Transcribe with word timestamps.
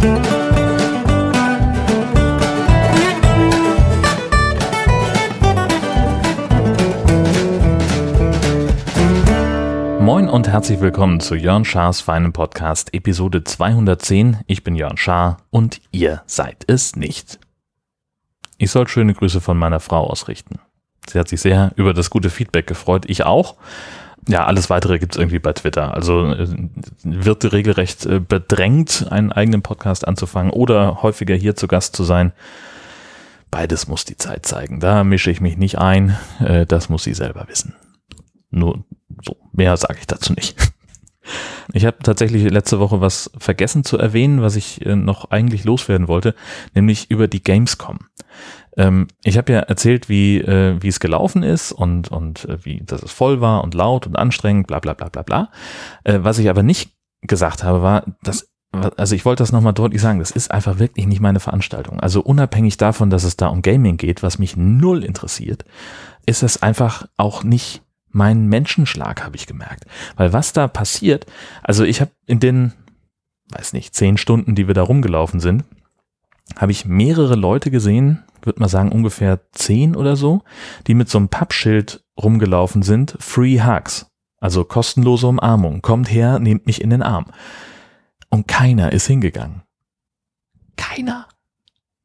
Moin 0.00 0.16
und 10.30 10.48
herzlich 10.48 10.80
willkommen 10.80 11.20
zu 11.20 11.34
Jörn 11.34 11.66
Schars 11.66 12.00
feinem 12.00 12.32
Podcast 12.32 12.94
Episode 12.94 13.44
210. 13.44 14.38
Ich 14.46 14.64
bin 14.64 14.74
Jörn 14.74 14.96
Schaar 14.96 15.36
und 15.50 15.82
ihr 15.90 16.22
seid 16.24 16.64
es 16.66 16.96
nicht. 16.96 17.38
Ich 18.56 18.70
soll 18.70 18.88
schöne 18.88 19.12
Grüße 19.12 19.42
von 19.42 19.58
meiner 19.58 19.80
Frau 19.80 20.06
ausrichten. 20.06 20.60
Sie 21.10 21.18
hat 21.18 21.28
sich 21.28 21.42
sehr 21.42 21.72
über 21.76 21.92
das 21.92 22.08
gute 22.08 22.30
Feedback 22.30 22.66
gefreut, 22.66 23.04
ich 23.06 23.26
auch. 23.26 23.56
Ja, 24.30 24.46
alles 24.46 24.70
weitere 24.70 25.00
gibt's 25.00 25.16
irgendwie 25.16 25.40
bei 25.40 25.52
Twitter. 25.52 25.92
Also 25.92 26.32
äh, 26.32 26.46
wird 27.02 27.52
regelrecht 27.52 28.06
äh, 28.06 28.20
bedrängt, 28.20 29.08
einen 29.10 29.32
eigenen 29.32 29.60
Podcast 29.60 30.06
anzufangen 30.06 30.52
oder 30.52 31.02
häufiger 31.02 31.34
hier 31.34 31.56
zu 31.56 31.66
Gast 31.66 31.96
zu 31.96 32.04
sein. 32.04 32.32
Beides 33.50 33.88
muss 33.88 34.04
die 34.04 34.16
Zeit 34.16 34.46
zeigen. 34.46 34.78
Da 34.78 35.02
mische 35.02 35.32
ich 35.32 35.40
mich 35.40 35.56
nicht 35.56 35.78
ein. 35.78 36.16
Äh, 36.38 36.64
das 36.64 36.88
muss 36.88 37.02
sie 37.02 37.14
selber 37.14 37.46
wissen. 37.48 37.74
Nur 38.50 38.84
so, 39.24 39.36
mehr 39.52 39.76
sage 39.76 39.98
ich 39.98 40.06
dazu 40.06 40.32
nicht. 40.32 40.56
Ich 41.72 41.84
habe 41.84 41.98
tatsächlich 42.02 42.50
letzte 42.50 42.80
Woche 42.80 43.00
was 43.00 43.30
vergessen 43.38 43.84
zu 43.84 43.96
erwähnen, 43.96 44.42
was 44.42 44.56
ich 44.56 44.80
noch 44.84 45.30
eigentlich 45.30 45.62
loswerden 45.62 46.08
wollte, 46.08 46.34
nämlich 46.74 47.12
über 47.12 47.28
die 47.28 47.44
Gamescom. 47.44 47.98
Ähm, 48.76 49.08
ich 49.24 49.36
habe 49.36 49.52
ja 49.52 49.60
erzählt, 49.60 50.08
wie 50.08 50.38
äh, 50.38 50.76
wie 50.80 50.88
es 50.88 51.00
gelaufen 51.00 51.42
ist 51.42 51.72
und 51.72 52.10
und 52.10 52.44
äh, 52.46 52.64
wie 52.64 52.82
dass 52.84 53.02
es 53.02 53.12
voll 53.12 53.40
war 53.40 53.64
und 53.64 53.74
laut 53.74 54.06
und 54.06 54.16
anstrengend, 54.16 54.66
bla 54.66 54.78
bla 54.78 54.94
bla 54.94 55.08
bla 55.08 55.22
bla. 55.22 55.50
Äh, 56.04 56.20
was 56.22 56.38
ich 56.38 56.48
aber 56.48 56.62
nicht 56.62 56.92
gesagt 57.22 57.64
habe, 57.64 57.82
war, 57.82 58.04
dass 58.22 58.50
also 58.72 59.16
ich 59.16 59.24
wollte 59.24 59.42
das 59.42 59.50
nochmal 59.50 59.72
deutlich 59.72 60.00
sagen, 60.00 60.20
das 60.20 60.30
ist 60.30 60.52
einfach 60.52 60.78
wirklich 60.78 61.06
nicht 61.06 61.20
meine 61.20 61.40
Veranstaltung. 61.40 61.98
Also 61.98 62.20
unabhängig 62.20 62.76
davon, 62.76 63.10
dass 63.10 63.24
es 63.24 63.36
da 63.36 63.48
um 63.48 63.62
Gaming 63.62 63.96
geht, 63.96 64.22
was 64.22 64.38
mich 64.38 64.56
null 64.56 65.02
interessiert, 65.02 65.64
ist 66.24 66.44
es 66.44 66.62
einfach 66.62 67.06
auch 67.16 67.42
nicht 67.42 67.82
mein 68.12 68.46
Menschenschlag, 68.46 69.24
habe 69.24 69.36
ich 69.36 69.46
gemerkt. 69.46 69.86
Weil 70.16 70.32
was 70.32 70.52
da 70.52 70.68
passiert, 70.68 71.26
also 71.62 71.84
ich 71.84 72.00
habe 72.00 72.12
in 72.26 72.38
den, 72.38 72.72
weiß 73.50 73.72
nicht, 73.72 73.94
zehn 73.94 74.16
Stunden, 74.16 74.54
die 74.54 74.68
wir 74.68 74.74
da 74.74 74.82
rumgelaufen 74.82 75.40
sind, 75.40 75.64
habe 76.56 76.72
ich 76.72 76.84
mehrere 76.84 77.34
Leute 77.34 77.70
gesehen, 77.70 78.22
würde 78.42 78.60
man 78.60 78.68
sagen 78.68 78.92
ungefähr 78.92 79.40
zehn 79.52 79.96
oder 79.96 80.16
so, 80.16 80.42
die 80.86 80.94
mit 80.94 81.08
so 81.08 81.18
einem 81.18 81.28
Pappschild 81.28 82.04
rumgelaufen 82.20 82.82
sind, 82.82 83.16
Free 83.18 83.60
Hugs, 83.62 84.06
also 84.38 84.64
kostenlose 84.64 85.26
Umarmung, 85.26 85.82
kommt 85.82 86.10
her, 86.10 86.38
nehmt 86.38 86.66
mich 86.66 86.80
in 86.80 86.90
den 86.90 87.02
Arm. 87.02 87.26
Und 88.28 88.46
keiner 88.48 88.92
ist 88.92 89.06
hingegangen. 89.06 89.62
Keiner. 90.76 91.26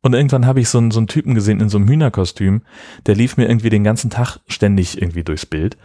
Und 0.05 0.13
irgendwann 0.13 0.45
habe 0.45 0.59
ich 0.59 0.69
so 0.69 0.77
einen, 0.77 0.91
so 0.91 0.99
einen 0.99 1.07
Typen 1.07 1.33
gesehen 1.33 1.59
in 1.59 1.69
so 1.69 1.79
einem 1.79 1.87
Hühnerkostüm, 1.87 2.61
der 3.07 3.15
lief 3.15 3.37
mir 3.37 3.47
irgendwie 3.47 3.71
den 3.71 3.83
ganzen 3.83 4.11
Tag 4.11 4.37
ständig 4.47 5.01
irgendwie 5.01 5.23
durchs 5.23 5.47
Bild. 5.47 5.77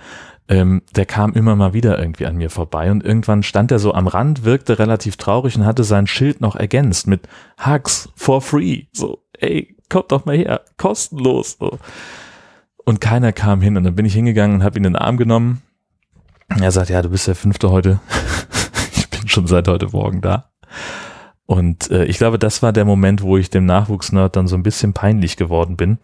Ähm, 0.46 0.82
der 0.94 1.06
kam 1.06 1.32
immer 1.32 1.56
mal 1.56 1.72
wieder 1.72 1.98
irgendwie 1.98 2.26
an 2.26 2.36
mir 2.36 2.50
vorbei 2.50 2.90
und 2.90 3.02
irgendwann 3.02 3.42
stand 3.42 3.70
er 3.70 3.78
so 3.78 3.94
am 3.94 4.08
Rand, 4.08 4.44
wirkte 4.44 4.78
relativ 4.78 5.16
traurig 5.16 5.56
und 5.56 5.64
hatte 5.64 5.84
sein 5.84 6.06
Schild 6.06 6.42
noch 6.42 6.54
ergänzt 6.54 7.06
mit 7.06 7.28
Hugs 7.64 8.10
for 8.14 8.42
free. 8.42 8.88
So, 8.92 9.24
ey, 9.38 9.74
kommt 9.90 10.12
doch 10.12 10.24
mal 10.24 10.36
her, 10.36 10.62
kostenlos. 10.78 11.58
So. 11.60 11.78
Und 12.84 13.00
keiner 13.00 13.32
kam 13.32 13.60
hin 13.60 13.76
und 13.76 13.84
dann 13.84 13.94
bin 13.94 14.06
ich 14.06 14.14
hingegangen 14.14 14.56
und 14.56 14.64
habe 14.64 14.78
ihn 14.78 14.84
in 14.84 14.94
den 14.94 15.02
Arm 15.02 15.18
genommen. 15.18 15.62
Er 16.48 16.72
sagt, 16.72 16.88
ja, 16.88 17.02
du 17.02 17.10
bist 17.10 17.28
der 17.28 17.34
Fünfte 17.34 17.70
heute. 17.70 18.00
ich 18.96 19.10
bin 19.10 19.28
schon 19.28 19.46
seit 19.46 19.68
heute 19.68 19.88
Morgen 19.88 20.20
da. 20.20 20.50
Und 21.46 21.90
äh, 21.90 22.04
ich 22.04 22.18
glaube, 22.18 22.38
das 22.38 22.62
war 22.62 22.72
der 22.72 22.84
Moment, 22.84 23.22
wo 23.22 23.36
ich 23.36 23.50
dem 23.50 23.66
Nachwuchsnerd 23.66 24.36
dann 24.36 24.46
so 24.46 24.56
ein 24.56 24.62
bisschen 24.62 24.94
peinlich 24.94 25.36
geworden 25.36 25.76
bin. 25.76 25.98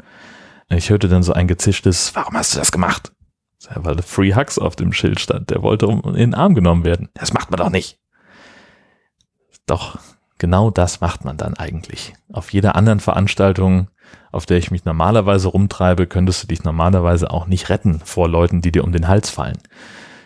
Ich 0.69 0.91
hörte 0.91 1.09
dann 1.09 1.23
so 1.23 1.33
ein 1.33 1.47
gezischtes, 1.47 2.15
warum 2.15 2.35
hast 2.35 2.55
du 2.55 2.59
das 2.59 2.73
gemacht? 2.73 3.13
Weil 3.75 4.03
Free 4.03 4.35
Hugs 4.35 4.59
auf 4.59 4.77
dem 4.77 4.93
Schild 4.93 5.21
stand. 5.21 5.51
Der 5.51 5.63
wollte 5.63 5.87
um 5.87 6.03
in 6.05 6.15
den 6.15 6.35
Arm 6.35 6.55
genommen 6.55 6.85
werden. 6.85 7.09
Das 7.15 7.33
macht 7.33 7.51
man 7.51 7.59
doch 7.59 7.71
nicht. 7.71 7.99
Doch, 9.67 9.99
genau 10.39 10.71
das 10.71 11.01
macht 11.01 11.25
man 11.25 11.37
dann 11.37 11.55
eigentlich. 11.55 12.15
Auf 12.33 12.53
jeder 12.53 12.77
anderen 12.77 13.01
Veranstaltung, 13.01 13.89
auf 14.33 14.47
der 14.47 14.59
ich 14.59 14.71
mich 14.71 14.85
normalerweise 14.85 15.49
rumtreibe, 15.49 16.07
könntest 16.07 16.43
du 16.43 16.47
dich 16.47 16.65
normalerweise 16.65 17.31
auch 17.31 17.47
nicht 17.47 17.69
retten 17.69 18.01
vor 18.05 18.29
Leuten, 18.29 18.61
die 18.61 18.73
dir 18.73 18.85
um 18.85 18.93
den 18.93 19.09
Hals 19.09 19.31
fallen. 19.31 19.59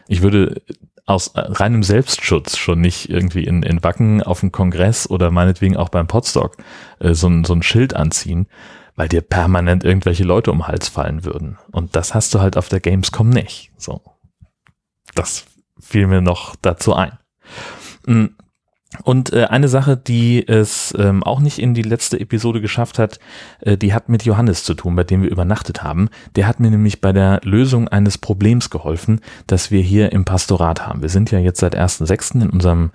Ich 0.08 0.22
würde 0.22 0.62
aus 1.06 1.32
reinem 1.34 1.82
Selbstschutz 1.82 2.56
schon 2.56 2.80
nicht 2.80 3.10
irgendwie 3.10 3.44
in, 3.44 3.62
in 3.62 3.82
Wacken 3.82 4.22
auf 4.22 4.40
dem 4.40 4.52
Kongress 4.52 5.10
oder 5.10 5.30
meinetwegen 5.30 5.76
auch 5.76 5.88
beim 5.88 6.06
Podstock 6.06 6.56
äh, 7.00 7.14
so, 7.14 7.28
ein, 7.28 7.44
so 7.44 7.52
ein 7.52 7.62
Schild 7.62 7.94
anziehen, 7.94 8.46
weil 8.94 9.08
dir 9.08 9.20
permanent 9.20 9.82
irgendwelche 9.82 10.24
Leute 10.24 10.52
um 10.52 10.58
den 10.58 10.68
Hals 10.68 10.88
fallen 10.88 11.24
würden. 11.24 11.58
Und 11.72 11.96
das 11.96 12.14
hast 12.14 12.34
du 12.34 12.40
halt 12.40 12.56
auf 12.56 12.68
der 12.68 12.80
Gamescom 12.80 13.28
nicht. 13.28 13.72
So. 13.76 14.02
Das 15.14 15.46
fiel 15.80 16.06
mir 16.06 16.20
noch 16.20 16.54
dazu 16.56 16.94
ein. 16.94 17.18
Hm. 18.06 18.36
Und 19.04 19.32
äh, 19.32 19.44
eine 19.44 19.68
Sache, 19.68 19.96
die 19.96 20.46
es 20.46 20.94
ähm, 20.98 21.22
auch 21.22 21.40
nicht 21.40 21.58
in 21.58 21.74
die 21.74 21.82
letzte 21.82 22.20
Episode 22.20 22.60
geschafft 22.60 22.98
hat, 22.98 23.18
äh, 23.60 23.76
die 23.76 23.94
hat 23.94 24.08
mit 24.08 24.24
Johannes 24.24 24.64
zu 24.64 24.74
tun, 24.74 24.96
bei 24.96 25.04
dem 25.04 25.22
wir 25.22 25.30
übernachtet 25.30 25.82
haben. 25.82 26.08
Der 26.36 26.46
hat 26.46 26.60
mir 26.60 26.70
nämlich 26.70 27.00
bei 27.00 27.12
der 27.12 27.40
Lösung 27.44 27.88
eines 27.88 28.18
Problems 28.18 28.70
geholfen, 28.70 29.20
das 29.46 29.70
wir 29.70 29.82
hier 29.82 30.12
im 30.12 30.24
Pastorat 30.24 30.86
haben. 30.86 31.02
Wir 31.02 31.08
sind 31.08 31.30
ja 31.30 31.38
jetzt 31.38 31.60
seit 31.60 31.76
1.6. 31.76 32.42
in 32.42 32.50
unserem 32.50 32.90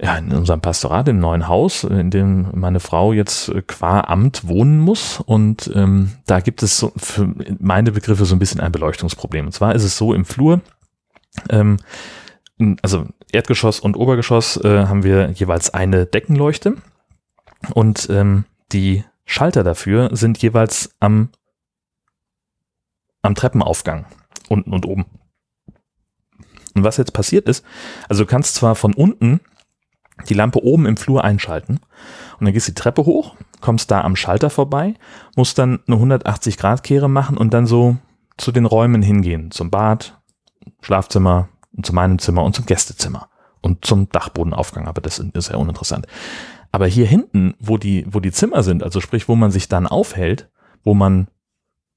ja, 0.00 0.16
in 0.16 0.32
unserem 0.32 0.60
Pastorat 0.60 1.08
im 1.08 1.20
neuen 1.20 1.46
Haus, 1.46 1.84
in 1.84 2.10
dem 2.10 2.48
meine 2.52 2.80
Frau 2.80 3.12
jetzt 3.12 3.48
äh, 3.48 3.62
qua 3.62 4.00
Amt 4.00 4.46
wohnen 4.46 4.78
muss. 4.80 5.20
Und 5.20 5.70
ähm, 5.74 6.12
da 6.26 6.40
gibt 6.40 6.62
es 6.62 6.78
so 6.78 6.92
für 6.96 7.32
meine 7.60 7.92
Begriffe 7.92 8.24
so 8.24 8.34
ein 8.34 8.40
bisschen 8.40 8.60
ein 8.60 8.72
Beleuchtungsproblem. 8.72 9.46
Und 9.46 9.52
zwar 9.52 9.74
ist 9.74 9.84
es 9.84 9.96
so 9.96 10.12
im 10.12 10.24
Flur, 10.24 10.60
ähm, 11.48 11.78
also 12.82 13.06
Erdgeschoss 13.34 13.80
und 13.80 13.96
Obergeschoss 13.96 14.56
äh, 14.58 14.86
haben 14.86 15.02
wir 15.02 15.30
jeweils 15.30 15.72
eine 15.72 16.06
Deckenleuchte 16.06 16.76
und 17.74 18.08
ähm, 18.10 18.44
die 18.72 19.04
Schalter 19.24 19.64
dafür 19.64 20.10
sind 20.12 20.40
jeweils 20.42 20.94
am, 21.00 21.30
am 23.22 23.34
Treppenaufgang 23.34 24.06
unten 24.48 24.72
und 24.72 24.86
oben. 24.86 25.06
Und 26.74 26.84
was 26.84 26.96
jetzt 26.96 27.12
passiert 27.12 27.48
ist, 27.48 27.64
also 28.08 28.24
du 28.24 28.30
kannst 28.30 28.56
zwar 28.56 28.74
von 28.74 28.94
unten 28.94 29.40
die 30.28 30.34
Lampe 30.34 30.62
oben 30.62 30.86
im 30.86 30.96
Flur 30.96 31.24
einschalten 31.24 31.80
und 32.38 32.44
dann 32.44 32.52
gehst 32.52 32.68
du 32.68 32.72
die 32.72 32.80
Treppe 32.80 33.04
hoch, 33.04 33.36
kommst 33.60 33.90
da 33.90 34.02
am 34.02 34.16
Schalter 34.16 34.50
vorbei, 34.50 34.94
musst 35.36 35.58
dann 35.58 35.80
eine 35.86 35.96
180 35.96 36.56
Grad 36.56 36.82
Kehre 36.82 37.08
machen 37.08 37.36
und 37.36 37.54
dann 37.54 37.66
so 37.66 37.96
zu 38.36 38.52
den 38.52 38.66
Räumen 38.66 39.02
hingehen, 39.02 39.50
zum 39.50 39.70
Bad, 39.70 40.20
Schlafzimmer, 40.82 41.48
zu 41.82 41.94
meinem 41.94 42.18
Zimmer 42.18 42.44
und 42.44 42.54
zum 42.54 42.66
Gästezimmer 42.66 43.28
und 43.60 43.84
zum 43.84 44.08
Dachbodenaufgang, 44.10 44.86
aber 44.86 45.00
das 45.00 45.18
ist 45.18 45.48
ja 45.48 45.56
uninteressant. 45.56 46.06
Aber 46.70 46.86
hier 46.86 47.06
hinten, 47.06 47.54
wo 47.60 47.78
die, 47.78 48.04
wo 48.08 48.20
die 48.20 48.32
Zimmer 48.32 48.62
sind, 48.62 48.82
also 48.82 49.00
sprich, 49.00 49.28
wo 49.28 49.36
man 49.36 49.50
sich 49.50 49.68
dann 49.68 49.86
aufhält, 49.86 50.50
wo 50.82 50.94
man 50.94 51.28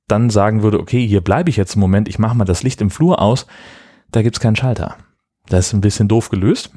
dann 0.08 0.30
sagen 0.30 0.64
würde, 0.64 0.80
okay, 0.80 1.06
hier 1.06 1.22
bleibe 1.22 1.50
ich 1.50 1.58
jetzt 1.58 1.76
einen 1.76 1.82
Moment, 1.82 2.08
ich 2.08 2.20
mache 2.20 2.38
mal 2.38 2.46
das 2.46 2.64
Licht 2.64 2.80
im 2.82 2.90
Flur 2.90 3.22
aus, 3.22 3.48
da 4.12 4.22
gibt's 4.22 4.40
keinen 4.40 4.56
Schalter. 4.56 4.96
Das 5.48 5.68
ist 5.68 5.74
ein 5.74 5.82
bisschen 5.82 6.08
doof 6.08 6.30
gelöst. 6.30 6.72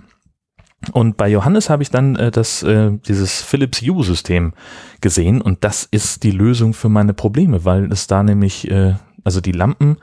Und 0.92 1.16
bei 1.18 1.28
Johannes 1.28 1.68
habe 1.68 1.82
ich 1.82 1.90
dann 1.90 2.16
äh, 2.16 2.30
das, 2.30 2.62
äh, 2.62 2.92
dieses 3.06 3.42
Philips 3.42 3.82
Hue-System 3.82 4.54
gesehen 5.00 5.42
und 5.42 5.62
das 5.62 5.84
ist 5.84 6.22
die 6.22 6.30
Lösung 6.30 6.72
für 6.72 6.88
meine 6.88 7.12
Probleme, 7.12 7.64
weil 7.64 7.92
es 7.92 8.06
da 8.06 8.22
nämlich, 8.22 8.70
äh, 8.70 8.94
also 9.22 9.40
die 9.40 9.52
Lampen 9.52 9.98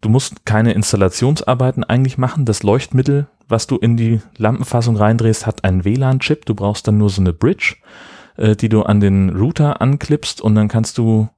Du 0.00 0.08
musst 0.08 0.46
keine 0.46 0.72
Installationsarbeiten 0.72 1.84
eigentlich 1.84 2.16
machen. 2.16 2.46
Das 2.46 2.62
Leuchtmittel, 2.62 3.28
was 3.48 3.66
du 3.66 3.76
in 3.76 3.96
die 3.96 4.20
Lampenfassung 4.38 4.96
reindrehst, 4.96 5.46
hat 5.46 5.64
einen 5.64 5.84
WLAN-Chip. 5.84 6.46
Du 6.46 6.54
brauchst 6.54 6.88
dann 6.88 6.98
nur 6.98 7.10
so 7.10 7.20
eine 7.20 7.34
Bridge, 7.34 7.76
äh, 8.36 8.56
die 8.56 8.70
du 8.70 8.82
an 8.82 9.00
den 9.00 9.30
Router 9.30 9.82
anklippst 9.82 10.40
und 10.40 10.54
dann 10.54 10.68
kannst 10.68 10.96
du 10.96 11.28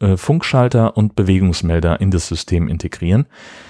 äh, 0.00 0.16
Funkschalter 0.16 0.96
und 0.96 1.16
Bewegungsmelder 1.16 2.00
in 2.00 2.10
das 2.10 2.28
System 2.28 2.68
integrieren. 2.68 3.26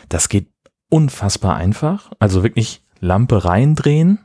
Das 0.08 0.28
geht 0.28 0.48
unfassbar 0.88 1.56
einfach. 1.56 2.10
Also 2.18 2.42
wirklich 2.42 2.82
Lampe 2.98 3.44
reindrehen. 3.44 4.18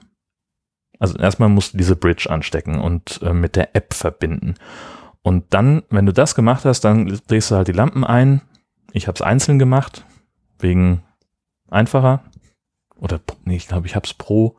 Also 1.00 1.18
erstmal 1.18 1.50
musst 1.50 1.74
du 1.74 1.78
diese 1.78 1.96
Bridge 1.96 2.30
anstecken 2.30 2.80
und 2.80 3.22
äh, 3.22 3.34
mit 3.34 3.56
der 3.56 3.76
App 3.76 3.94
verbinden. 3.94 4.56
Und 5.22 5.46
dann, 5.54 5.84
wenn 5.90 6.06
du 6.06 6.14
das 6.14 6.36
gemacht 6.36 6.66
hast, 6.66 6.82
dann 6.82 7.20
drehst 7.28 7.52
du 7.52 7.56
halt 7.56 7.68
die 7.68 7.74
Lampen 7.74 8.04
ein. 8.04 8.42
Ich 8.92 9.08
habe 9.08 9.16
es 9.16 9.22
einzeln 9.22 9.60
gemacht, 9.60 10.06
wegen 10.60 11.04
einfacher. 11.70 12.24
Oder 12.98 13.20
nee, 13.44 13.56
ich 13.56 13.68
glaube, 13.68 13.88
ich 13.88 13.96
habe 13.96 14.06
es 14.06 14.14
pro. 14.14 14.58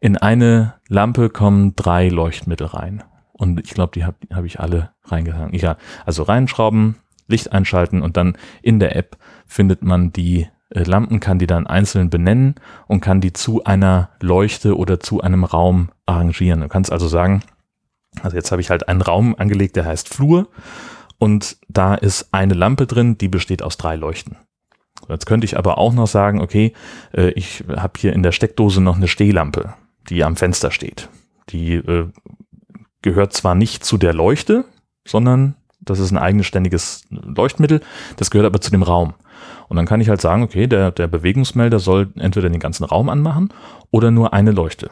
In 0.00 0.16
eine 0.16 0.74
Lampe 0.88 1.30
kommen 1.30 1.74
drei 1.76 2.08
Leuchtmittel 2.08 2.66
rein. 2.66 3.04
Und 3.32 3.60
ich 3.60 3.70
glaube, 3.70 3.92
die 3.94 4.04
habe 4.04 4.16
hab 4.32 4.44
ich 4.44 4.60
alle 4.60 4.92
reingehangen. 5.04 5.54
Ja, 5.54 5.76
also 6.06 6.22
reinschrauben, 6.22 6.96
Licht 7.26 7.52
einschalten 7.52 8.02
und 8.02 8.16
dann 8.16 8.36
in 8.62 8.78
der 8.78 8.96
App 8.96 9.16
findet 9.46 9.82
man 9.82 10.12
die 10.12 10.48
äh, 10.70 10.82
Lampen, 10.82 11.20
kann 11.20 11.38
die 11.38 11.46
dann 11.46 11.66
einzeln 11.66 12.10
benennen 12.10 12.54
und 12.86 13.00
kann 13.00 13.20
die 13.20 13.32
zu 13.32 13.64
einer 13.64 14.10
Leuchte 14.20 14.76
oder 14.76 15.00
zu 15.00 15.20
einem 15.20 15.44
Raum 15.44 15.90
arrangieren. 16.06 16.60
Du 16.60 16.68
kannst 16.68 16.92
also 16.92 17.08
sagen, 17.08 17.42
also 18.22 18.36
jetzt 18.36 18.52
habe 18.52 18.60
ich 18.60 18.70
halt 18.70 18.88
einen 18.88 19.02
Raum 19.02 19.34
angelegt, 19.36 19.76
der 19.76 19.86
heißt 19.86 20.08
Flur 20.08 20.48
und 21.18 21.56
da 21.68 21.94
ist 21.94 22.28
eine 22.32 22.54
Lampe 22.54 22.86
drin, 22.86 23.18
die 23.18 23.28
besteht 23.28 23.62
aus 23.62 23.76
drei 23.76 23.96
Leuchten. 23.96 24.36
Jetzt 25.08 25.26
könnte 25.26 25.44
ich 25.44 25.58
aber 25.58 25.78
auch 25.78 25.92
noch 25.92 26.06
sagen, 26.06 26.40
okay, 26.40 26.72
äh, 27.12 27.30
ich 27.30 27.64
habe 27.68 27.92
hier 27.98 28.12
in 28.12 28.22
der 28.22 28.32
Steckdose 28.32 28.80
noch 28.80 28.96
eine 28.96 29.08
Stehlampe, 29.08 29.74
die 30.08 30.24
am 30.24 30.36
Fenster 30.36 30.70
steht. 30.70 31.08
Die 31.50 31.74
äh, 31.74 32.08
gehört 33.02 33.32
zwar 33.32 33.54
nicht 33.54 33.84
zu 33.84 33.98
der 33.98 34.14
Leuchte, 34.14 34.64
sondern 35.06 35.56
das 35.80 35.98
ist 35.98 36.10
ein 36.10 36.18
eigenständiges 36.18 37.04
Leuchtmittel, 37.10 37.80
das 38.16 38.30
gehört 38.30 38.46
aber 38.46 38.60
zu 38.60 38.70
dem 38.70 38.82
Raum. 38.82 39.14
Und 39.68 39.76
dann 39.76 39.86
kann 39.86 40.00
ich 40.00 40.08
halt 40.08 40.20
sagen, 40.20 40.42
okay, 40.42 40.66
der, 40.66 40.90
der 40.90 41.06
Bewegungsmelder 41.06 41.78
soll 41.78 42.10
entweder 42.16 42.48
den 42.48 42.60
ganzen 42.60 42.84
Raum 42.84 43.08
anmachen 43.08 43.52
oder 43.90 44.10
nur 44.10 44.32
eine 44.32 44.52
Leuchte. 44.52 44.90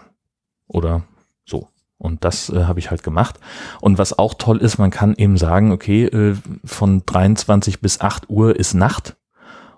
Oder 0.66 1.02
so. 1.44 1.68
Und 1.98 2.24
das 2.24 2.50
äh, 2.50 2.64
habe 2.64 2.80
ich 2.80 2.90
halt 2.90 3.02
gemacht. 3.02 3.38
Und 3.80 3.96
was 3.96 4.18
auch 4.18 4.34
toll 4.34 4.58
ist, 4.58 4.78
man 4.78 4.90
kann 4.90 5.14
eben 5.14 5.36
sagen, 5.38 5.72
okay, 5.72 6.04
äh, 6.04 6.36
von 6.64 7.06
23 7.06 7.80
bis 7.80 8.00
8 8.00 8.28
Uhr 8.28 8.56
ist 8.56 8.74
Nacht 8.74 9.16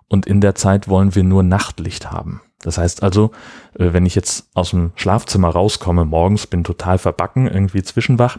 und 0.08 0.26
in 0.26 0.40
der 0.40 0.54
Zeit 0.54 0.88
wollen 0.88 1.14
wir 1.14 1.24
nur 1.24 1.42
Nachtlicht 1.42 2.10
haben. 2.10 2.40
Das 2.64 2.78
heißt 2.78 3.02
also, 3.02 3.30
äh, 3.78 3.92
wenn 3.92 4.06
ich 4.06 4.14
jetzt 4.14 4.48
aus 4.54 4.70
dem 4.70 4.92
Schlafzimmer 4.96 5.48
rauskomme 5.48 6.04
morgens, 6.04 6.46
bin 6.46 6.64
total 6.64 6.98
verbacken, 6.98 7.46
irgendwie 7.46 7.82
zwischenwach 7.82 8.38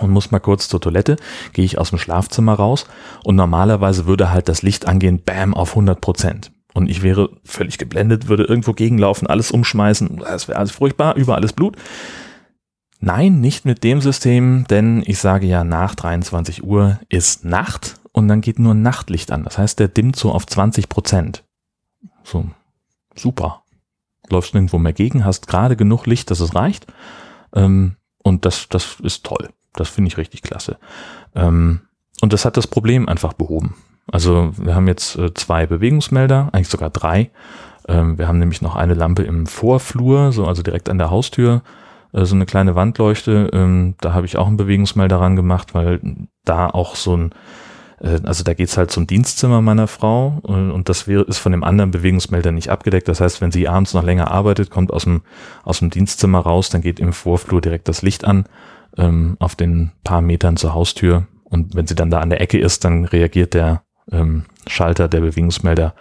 und 0.00 0.10
muss 0.10 0.30
mal 0.30 0.38
kurz 0.38 0.68
zur 0.68 0.80
Toilette, 0.80 1.16
gehe 1.52 1.64
ich 1.64 1.78
aus 1.78 1.90
dem 1.90 1.98
Schlafzimmer 1.98 2.54
raus 2.54 2.86
und 3.24 3.36
normalerweise 3.36 4.06
würde 4.06 4.30
halt 4.30 4.48
das 4.48 4.62
Licht 4.62 4.86
angehen, 4.86 5.22
bam, 5.24 5.54
auf 5.54 5.70
100 5.70 6.00
Prozent. 6.00 6.52
Und 6.74 6.88
ich 6.88 7.02
wäre 7.02 7.30
völlig 7.44 7.76
geblendet, 7.76 8.28
würde 8.28 8.44
irgendwo 8.44 8.72
gegenlaufen, 8.72 9.26
alles 9.26 9.50
umschmeißen, 9.50 10.18
das 10.18 10.48
wäre 10.48 10.58
alles 10.58 10.70
furchtbar, 10.72 11.16
überall 11.16 11.44
ist 11.44 11.54
Blut. 11.54 11.76
Nein, 13.00 13.40
nicht 13.40 13.64
mit 13.64 13.82
dem 13.82 14.00
System, 14.00 14.64
denn 14.70 15.02
ich 15.04 15.18
sage 15.18 15.46
ja, 15.46 15.64
nach 15.64 15.94
23 15.94 16.62
Uhr 16.62 17.00
ist 17.08 17.44
Nacht 17.44 18.00
und 18.12 18.28
dann 18.28 18.40
geht 18.40 18.58
nur 18.58 18.74
Nachtlicht 18.74 19.32
an. 19.32 19.44
Das 19.44 19.58
heißt, 19.58 19.78
der 19.78 19.88
dimmt 19.88 20.16
so 20.16 20.32
auf 20.32 20.46
20 20.46 20.88
Prozent. 20.88 21.44
So, 22.22 22.46
super. 23.14 23.62
Läufst 24.28 24.54
nirgendwo 24.54 24.78
mehr 24.78 24.92
gegen, 24.92 25.24
hast 25.24 25.48
gerade 25.48 25.76
genug 25.76 26.06
Licht, 26.06 26.30
dass 26.30 26.40
es 26.40 26.54
reicht. 26.54 26.86
Ähm, 27.54 27.96
und 28.22 28.44
das, 28.44 28.68
das 28.68 29.00
ist 29.00 29.24
toll. 29.24 29.50
Das 29.72 29.88
finde 29.88 30.08
ich 30.08 30.18
richtig 30.18 30.42
klasse. 30.42 30.78
Ähm, 31.34 31.80
und 32.20 32.32
das 32.32 32.44
hat 32.44 32.56
das 32.56 32.66
Problem 32.66 33.08
einfach 33.08 33.32
behoben. 33.32 33.74
Also 34.10 34.52
wir 34.56 34.74
haben 34.74 34.88
jetzt 34.88 35.16
äh, 35.16 35.32
zwei 35.34 35.66
Bewegungsmelder, 35.66 36.50
eigentlich 36.52 36.68
sogar 36.68 36.90
drei. 36.90 37.30
Ähm, 37.88 38.18
wir 38.18 38.28
haben 38.28 38.38
nämlich 38.38 38.62
noch 38.62 38.76
eine 38.76 38.94
Lampe 38.94 39.22
im 39.22 39.46
Vorflur, 39.46 40.32
so 40.32 40.46
also 40.46 40.62
direkt 40.62 40.88
an 40.88 40.98
der 40.98 41.10
Haustür, 41.10 41.62
äh, 42.12 42.24
so 42.24 42.34
eine 42.34 42.46
kleine 42.46 42.74
Wandleuchte. 42.74 43.50
Ähm, 43.52 43.94
da 44.00 44.12
habe 44.12 44.26
ich 44.26 44.36
auch 44.36 44.46
einen 44.46 44.56
Bewegungsmelder 44.56 45.20
ran 45.20 45.36
gemacht, 45.36 45.74
weil 45.74 46.00
da 46.44 46.68
auch 46.68 46.94
so 46.94 47.16
ein 47.16 47.30
also 48.02 48.42
da 48.42 48.52
geht's 48.54 48.76
halt 48.76 48.90
zum 48.90 49.06
Dienstzimmer 49.06 49.62
meiner 49.62 49.86
Frau 49.86 50.40
und 50.42 50.88
das 50.88 51.06
wäre, 51.06 51.22
ist 51.22 51.38
von 51.38 51.52
dem 51.52 51.62
anderen 51.62 51.92
Bewegungsmelder 51.92 52.50
nicht 52.50 52.68
abgedeckt. 52.68 53.06
Das 53.06 53.20
heißt, 53.20 53.40
wenn 53.40 53.52
sie 53.52 53.68
abends 53.68 53.94
noch 53.94 54.02
länger 54.02 54.30
arbeitet, 54.30 54.70
kommt 54.70 54.92
aus 54.92 55.04
dem, 55.04 55.22
aus 55.62 55.78
dem 55.78 55.90
Dienstzimmer 55.90 56.40
raus, 56.40 56.68
dann 56.68 56.80
geht 56.80 56.98
im 56.98 57.12
Vorflur 57.12 57.60
direkt 57.60 57.88
das 57.88 58.02
Licht 58.02 58.24
an 58.24 58.46
ähm, 58.96 59.36
auf 59.38 59.54
den 59.54 59.92
paar 60.04 60.20
Metern 60.20 60.56
zur 60.56 60.74
Haustür. 60.74 61.26
Und 61.44 61.74
wenn 61.74 61.86
sie 61.86 61.94
dann 61.94 62.10
da 62.10 62.20
an 62.20 62.30
der 62.30 62.40
Ecke 62.40 62.58
ist, 62.58 62.84
dann 62.84 63.04
reagiert 63.04 63.54
der 63.54 63.82
ähm, 64.10 64.44
Schalter, 64.66 65.08
der 65.08 65.20
Bewegungsmelder 65.20 65.94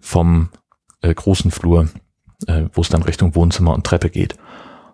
vom 0.00 0.50
äh, 1.00 1.12
großen 1.12 1.50
Flur, 1.50 1.88
äh, 2.46 2.64
wo 2.72 2.82
es 2.82 2.88
dann 2.88 3.02
Richtung 3.02 3.34
Wohnzimmer 3.34 3.74
und 3.74 3.84
Treppe 3.84 4.10
geht. 4.10 4.36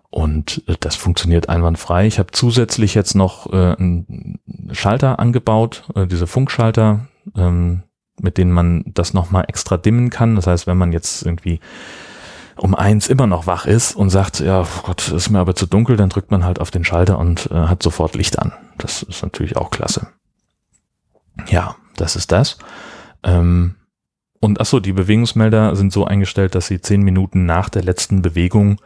Und 0.09 0.63
äh, 0.67 0.75
das 0.79 0.95
funktioniert 0.95 1.49
einwandfrei. 1.49 2.07
Ich 2.07 2.19
habe 2.19 2.31
zusätzlich 2.31 2.95
jetzt 2.95 3.15
noch 3.15 3.51
äh, 3.51 3.75
einen 3.75 4.39
Schalter 4.73 5.19
angebaut, 5.19 5.83
äh, 5.95 6.07
diese 6.07 6.27
Funkschalter, 6.27 7.07
ähm, 7.35 7.83
mit 8.21 8.37
denen 8.37 8.51
man 8.51 8.83
das 8.87 9.13
nochmal 9.13 9.45
extra 9.47 9.77
dimmen 9.77 10.09
kann. 10.09 10.35
Das 10.35 10.47
heißt, 10.47 10.67
wenn 10.67 10.77
man 10.77 10.91
jetzt 10.91 11.25
irgendwie 11.25 11.59
um 12.57 12.75
eins 12.75 13.07
immer 13.07 13.27
noch 13.27 13.47
wach 13.47 13.65
ist 13.65 13.95
und 13.95 14.09
sagt, 14.09 14.39
ja 14.41 14.61
oh 14.61 14.81
Gott, 14.83 15.07
ist 15.09 15.29
mir 15.29 15.39
aber 15.39 15.55
zu 15.55 15.65
dunkel, 15.65 15.95
dann 15.95 16.09
drückt 16.09 16.31
man 16.31 16.43
halt 16.43 16.59
auf 16.59 16.71
den 16.71 16.83
Schalter 16.83 17.17
und 17.17 17.49
äh, 17.51 17.55
hat 17.55 17.81
sofort 17.81 18.15
Licht 18.15 18.37
an. 18.39 18.51
Das 18.77 19.03
ist 19.03 19.23
natürlich 19.23 19.55
auch 19.55 19.71
klasse. 19.71 20.07
Ja, 21.47 21.75
das 21.95 22.15
ist 22.15 22.31
das. 22.31 22.57
Ähm, 23.23 23.75
und 24.41 24.59
achso, 24.59 24.79
die 24.79 24.93
Bewegungsmelder 24.93 25.75
sind 25.75 25.91
so 25.91 26.05
eingestellt, 26.05 26.55
dass 26.55 26.67
sie 26.67 26.81
zehn 26.81 27.01
Minuten 27.01 27.45
nach 27.45 27.69
der 27.69 27.83
letzten 27.83 28.21
Bewegung 28.21 28.79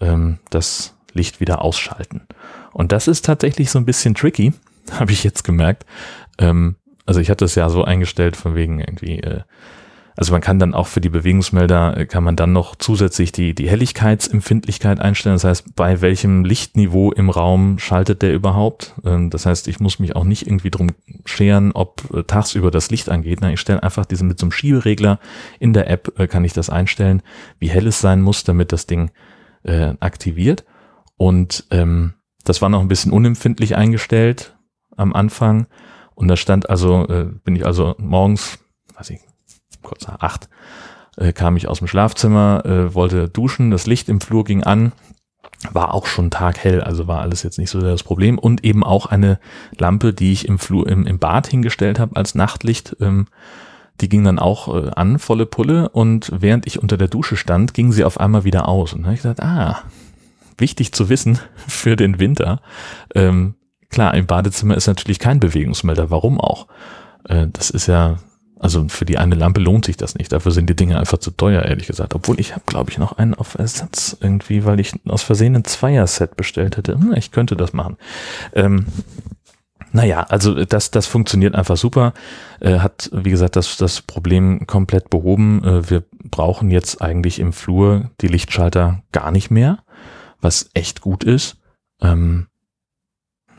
ähm, 0.00 0.38
das 0.50 0.96
Licht 1.12 1.40
wieder 1.40 1.62
ausschalten. 1.62 2.22
Und 2.72 2.92
das 2.92 3.08
ist 3.08 3.24
tatsächlich 3.24 3.70
so 3.70 3.78
ein 3.78 3.84
bisschen 3.84 4.14
tricky, 4.14 4.52
habe 4.98 5.12
ich 5.12 5.24
jetzt 5.24 5.44
gemerkt. 5.44 5.84
Ähm, 6.38 6.76
also 7.06 7.20
ich 7.20 7.30
hatte 7.30 7.44
es 7.44 7.54
ja 7.54 7.68
so 7.68 7.84
eingestellt 7.84 8.36
von 8.36 8.54
wegen 8.54 8.78
irgendwie, 8.78 9.18
äh, 9.18 9.40
also 10.16 10.32
man 10.32 10.40
kann 10.42 10.58
dann 10.58 10.74
auch 10.74 10.86
für 10.86 11.00
die 11.00 11.08
Bewegungsmelder, 11.08 11.96
äh, 11.96 12.06
kann 12.06 12.22
man 12.22 12.36
dann 12.36 12.52
noch 12.52 12.76
zusätzlich 12.76 13.32
die, 13.32 13.54
die 13.54 13.68
Helligkeitsempfindlichkeit 13.68 15.00
einstellen. 15.00 15.34
Das 15.36 15.44
heißt, 15.44 15.74
bei 15.74 16.02
welchem 16.02 16.44
Lichtniveau 16.44 17.10
im 17.12 17.30
Raum 17.30 17.78
schaltet 17.78 18.22
der 18.22 18.34
überhaupt? 18.34 18.94
Ähm, 19.04 19.30
das 19.30 19.46
heißt, 19.46 19.66
ich 19.66 19.80
muss 19.80 19.98
mich 19.98 20.14
auch 20.14 20.24
nicht 20.24 20.46
irgendwie 20.46 20.70
drum 20.70 20.88
scheren, 21.24 21.72
ob 21.72 22.02
äh, 22.14 22.22
tagsüber 22.24 22.70
das 22.70 22.90
Licht 22.90 23.08
angeht. 23.08 23.40
Ich 23.42 23.60
stelle 23.60 23.82
einfach 23.82 24.04
diese 24.04 24.24
mit 24.24 24.38
so 24.38 24.44
einem 24.44 24.52
Schieberegler 24.52 25.20
in 25.58 25.72
der 25.72 25.88
App, 25.88 26.12
äh, 26.18 26.26
kann 26.26 26.44
ich 26.44 26.52
das 26.52 26.70
einstellen, 26.70 27.22
wie 27.58 27.70
hell 27.70 27.86
es 27.86 28.00
sein 28.00 28.20
muss, 28.20 28.44
damit 28.44 28.72
das 28.72 28.86
Ding 28.86 29.10
äh, 29.62 29.94
aktiviert. 30.00 30.64
Und 31.16 31.64
ähm, 31.70 32.14
das 32.44 32.62
war 32.62 32.68
noch 32.68 32.80
ein 32.80 32.88
bisschen 32.88 33.12
unempfindlich 33.12 33.76
eingestellt 33.76 34.54
am 34.96 35.12
Anfang. 35.12 35.66
Und 36.14 36.28
da 36.28 36.36
stand 36.36 36.68
also, 36.68 37.06
äh, 37.08 37.28
bin 37.44 37.56
ich 37.56 37.64
also 37.64 37.94
morgens, 37.98 38.58
weiß 38.94 39.10
ich, 39.10 39.20
kurz 39.82 40.06
nach 40.06 40.20
acht, 40.20 40.48
äh, 41.16 41.32
kam 41.32 41.56
ich 41.56 41.68
aus 41.68 41.78
dem 41.78 41.88
Schlafzimmer, 41.88 42.64
äh, 42.64 42.94
wollte 42.94 43.28
duschen, 43.28 43.70
das 43.70 43.86
Licht 43.86 44.08
im 44.08 44.20
Flur 44.20 44.44
ging 44.44 44.62
an, 44.62 44.92
war 45.72 45.94
auch 45.94 46.06
schon 46.06 46.30
taghell, 46.30 46.80
also 46.80 47.06
war 47.06 47.20
alles 47.20 47.42
jetzt 47.42 47.58
nicht 47.58 47.70
so 47.70 47.80
das 47.80 48.02
Problem. 48.02 48.38
Und 48.38 48.64
eben 48.64 48.84
auch 48.84 49.06
eine 49.06 49.38
Lampe, 49.76 50.12
die 50.12 50.32
ich 50.32 50.48
im 50.48 50.58
Flur, 50.58 50.88
im, 50.88 51.06
im 51.06 51.18
Bad 51.18 51.46
hingestellt 51.46 51.98
habe 51.98 52.16
als 52.16 52.34
Nachtlicht, 52.34 52.96
ähm, 53.00 53.26
die 54.00 54.08
ging 54.08 54.24
dann 54.24 54.38
auch 54.38 54.74
äh, 54.74 54.90
an, 54.90 55.18
volle 55.18 55.46
Pulle. 55.46 55.90
Und 55.90 56.32
während 56.34 56.66
ich 56.66 56.82
unter 56.82 56.96
der 56.96 57.08
Dusche 57.08 57.36
stand, 57.36 57.74
ging 57.74 57.92
sie 57.92 58.04
auf 58.04 58.18
einmal 58.18 58.44
wieder 58.44 58.68
aus. 58.68 58.92
Und 58.92 59.00
dann 59.00 59.06
habe 59.06 59.14
ich 59.14 59.22
gesagt, 59.22 59.42
ah, 59.42 59.82
wichtig 60.56 60.92
zu 60.92 61.08
wissen 61.08 61.38
für 61.68 61.96
den 61.96 62.18
Winter. 62.18 62.62
Ähm, 63.14 63.54
klar, 63.90 64.14
im 64.14 64.26
Badezimmer 64.26 64.76
ist 64.76 64.86
natürlich 64.86 65.18
kein 65.18 65.40
Bewegungsmelder. 65.40 66.10
Warum 66.10 66.40
auch? 66.40 66.66
Äh, 67.28 67.48
das 67.52 67.70
ist 67.70 67.86
ja, 67.86 68.16
also 68.58 68.88
für 68.88 69.04
die 69.04 69.18
eine 69.18 69.34
Lampe 69.34 69.60
lohnt 69.60 69.84
sich 69.84 69.96
das 69.96 70.14
nicht. 70.14 70.32
Dafür 70.32 70.52
sind 70.52 70.70
die 70.70 70.76
Dinge 70.76 70.98
einfach 70.98 71.18
zu 71.18 71.30
teuer, 71.30 71.62
ehrlich 71.62 71.86
gesagt. 71.86 72.14
Obwohl 72.14 72.40
ich 72.40 72.52
habe, 72.52 72.62
glaube 72.66 72.90
ich, 72.90 72.98
noch 72.98 73.18
einen 73.18 73.34
auf 73.34 73.58
Ersatz 73.58 74.16
irgendwie, 74.20 74.64
weil 74.64 74.80
ich 74.80 74.94
aus 75.08 75.22
Versehen 75.22 75.56
ein 75.56 75.64
Zweier-Set 75.64 76.36
bestellt 76.36 76.76
hätte. 76.76 76.94
Hm, 76.94 77.14
ich 77.14 77.32
könnte 77.32 77.56
das 77.56 77.72
machen. 77.72 77.96
Ähm, 78.54 78.86
naja, 79.92 80.22
also 80.28 80.64
das, 80.64 80.90
das 80.90 81.06
funktioniert 81.06 81.54
einfach 81.54 81.76
super. 81.76 82.12
Äh, 82.60 82.78
hat, 82.78 83.10
wie 83.12 83.30
gesagt, 83.30 83.56
das, 83.56 83.76
das 83.76 84.02
Problem 84.02 84.66
komplett 84.66 85.10
behoben. 85.10 85.64
Äh, 85.64 85.90
wir 85.90 86.04
brauchen 86.30 86.70
jetzt 86.70 87.02
eigentlich 87.02 87.40
im 87.40 87.52
Flur 87.52 88.10
die 88.20 88.28
Lichtschalter 88.28 89.02
gar 89.10 89.32
nicht 89.32 89.50
mehr, 89.50 89.78
was 90.40 90.70
echt 90.74 91.00
gut 91.00 91.24
ist. 91.24 91.56
Ähm, 92.00 92.46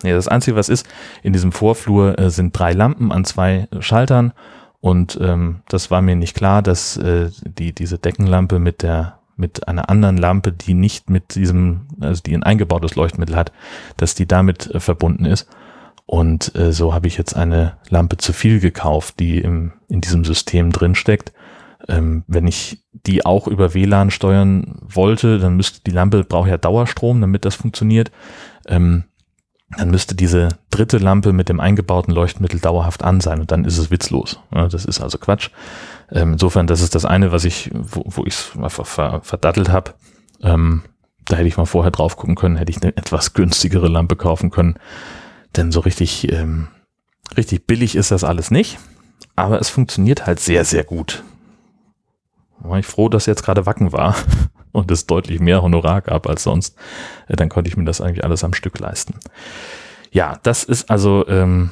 ja, 0.09 0.15
das 0.15 0.27
Einzige, 0.27 0.55
was 0.55 0.69
ist, 0.69 0.87
in 1.23 1.33
diesem 1.33 1.51
Vorflur 1.51 2.17
äh, 2.19 2.29
sind 2.29 2.57
drei 2.57 2.73
Lampen 2.73 3.11
an 3.11 3.25
zwei 3.25 3.67
Schaltern 3.79 4.33
und 4.81 5.19
ähm, 5.21 5.61
das 5.69 5.91
war 5.91 6.01
mir 6.01 6.15
nicht 6.15 6.35
klar, 6.35 6.61
dass 6.63 6.97
äh, 6.97 7.29
die, 7.43 7.73
diese 7.73 7.99
Deckenlampe 7.99 8.59
mit 8.59 8.81
der 8.81 9.19
mit 9.37 9.67
einer 9.67 9.89
anderen 9.89 10.17
Lampe, 10.17 10.51
die 10.51 10.75
nicht 10.75 11.09
mit 11.09 11.35
diesem, 11.35 11.87
also 11.99 12.21
die 12.21 12.35
ein 12.35 12.43
eingebautes 12.43 12.95
Leuchtmittel 12.95 13.35
hat, 13.35 13.51
dass 13.97 14.13
die 14.13 14.27
damit 14.27 14.67
äh, 14.67 14.79
verbunden 14.79 15.25
ist. 15.25 15.47
Und 16.05 16.53
äh, 16.55 16.71
so 16.73 16.93
habe 16.93 17.07
ich 17.07 17.17
jetzt 17.17 17.35
eine 17.35 17.77
Lampe 17.89 18.17
zu 18.17 18.33
viel 18.33 18.59
gekauft, 18.59 19.19
die 19.19 19.39
im, 19.39 19.73
in 19.87 20.01
diesem 20.01 20.23
System 20.25 20.71
drinsteckt. 20.71 21.31
Ähm, 21.87 22.23
wenn 22.27 22.45
ich 22.45 22.83
die 22.91 23.25
auch 23.25 23.47
über 23.47 23.73
WLAN 23.73 24.11
steuern 24.11 24.77
wollte, 24.81 25.39
dann 25.39 25.55
müsste 25.55 25.81
die 25.83 25.91
Lampe 25.91 26.23
braucht 26.23 26.49
ja 26.49 26.57
Dauerstrom, 26.57 27.21
damit 27.21 27.45
das 27.45 27.55
funktioniert. 27.55 28.11
Ähm, 28.67 29.05
dann 29.77 29.89
müsste 29.89 30.15
diese 30.15 30.49
dritte 30.69 30.97
Lampe 30.97 31.33
mit 31.33 31.49
dem 31.49 31.59
eingebauten 31.59 32.13
Leuchtmittel 32.13 32.59
dauerhaft 32.59 33.03
an 33.03 33.21
sein 33.21 33.39
und 33.39 33.51
dann 33.51 33.65
ist 33.65 33.77
es 33.77 33.91
witzlos. 33.91 34.39
Das 34.51 34.85
ist 34.85 35.01
also 35.01 35.17
Quatsch. 35.17 35.49
Ähm, 36.11 36.33
insofern, 36.33 36.67
das 36.67 36.81
ist 36.81 36.93
das 36.93 37.05
eine, 37.05 37.31
was 37.31 37.45
ich, 37.45 37.71
wo, 37.73 38.03
wo 38.05 38.25
ich 38.25 38.33
es 38.33 38.51
ver, 38.67 39.21
verdattelt 39.23 39.69
habe. 39.69 39.93
Ähm, 40.43 40.81
da 41.25 41.37
hätte 41.37 41.47
ich 41.47 41.57
mal 41.57 41.65
vorher 41.65 41.91
drauf 41.91 42.17
gucken 42.17 42.35
können, 42.35 42.57
hätte 42.57 42.71
ich 42.71 42.81
eine 42.81 42.95
etwas 42.97 43.33
günstigere 43.33 43.87
Lampe 43.87 44.15
kaufen 44.15 44.49
können. 44.49 44.75
Denn 45.55 45.71
so 45.71 45.79
richtig, 45.79 46.31
ähm, 46.31 46.67
richtig 47.37 47.65
billig 47.65 47.95
ist 47.95 48.11
das 48.11 48.23
alles 48.23 48.51
nicht. 48.51 48.77
Aber 49.35 49.59
es 49.59 49.69
funktioniert 49.69 50.25
halt 50.25 50.39
sehr, 50.39 50.65
sehr 50.65 50.83
gut. 50.83 51.23
war 52.59 52.79
ich 52.79 52.85
froh, 52.85 53.07
dass 53.07 53.25
jetzt 53.25 53.43
gerade 53.43 53.65
Wacken 53.65 53.93
war 53.93 54.15
und 54.71 54.91
es 54.91 55.05
deutlich 55.05 55.39
mehr 55.39 55.61
Honorar 55.61 56.01
gab 56.01 56.27
als 56.27 56.43
sonst. 56.43 56.75
Äh, 57.27 57.35
dann 57.35 57.49
konnte 57.49 57.69
ich 57.69 57.77
mir 57.77 57.85
das 57.85 58.01
eigentlich 58.01 58.23
alles 58.23 58.43
am 58.43 58.53
Stück 58.53 58.79
leisten. 58.79 59.15
Ja, 60.11 60.39
das 60.43 60.63
ist 60.63 60.89
also, 60.89 61.27
ähm, 61.27 61.71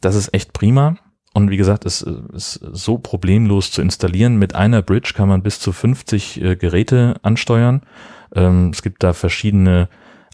das 0.00 0.14
ist 0.14 0.34
echt 0.34 0.52
prima. 0.52 0.96
Und 1.34 1.50
wie 1.50 1.56
gesagt, 1.56 1.86
es 1.86 2.02
ist 2.02 2.54
so 2.72 2.98
problemlos 2.98 3.70
zu 3.70 3.82
installieren. 3.82 4.38
Mit 4.38 4.54
einer 4.54 4.82
Bridge 4.82 5.12
kann 5.14 5.28
man 5.28 5.42
bis 5.42 5.60
zu 5.60 5.72
50 5.72 6.42
äh, 6.42 6.56
Geräte 6.56 7.16
ansteuern. 7.22 7.82
Ähm, 8.34 8.70
es 8.70 8.82
gibt 8.82 9.02
da 9.02 9.12
verschiedene 9.12 9.88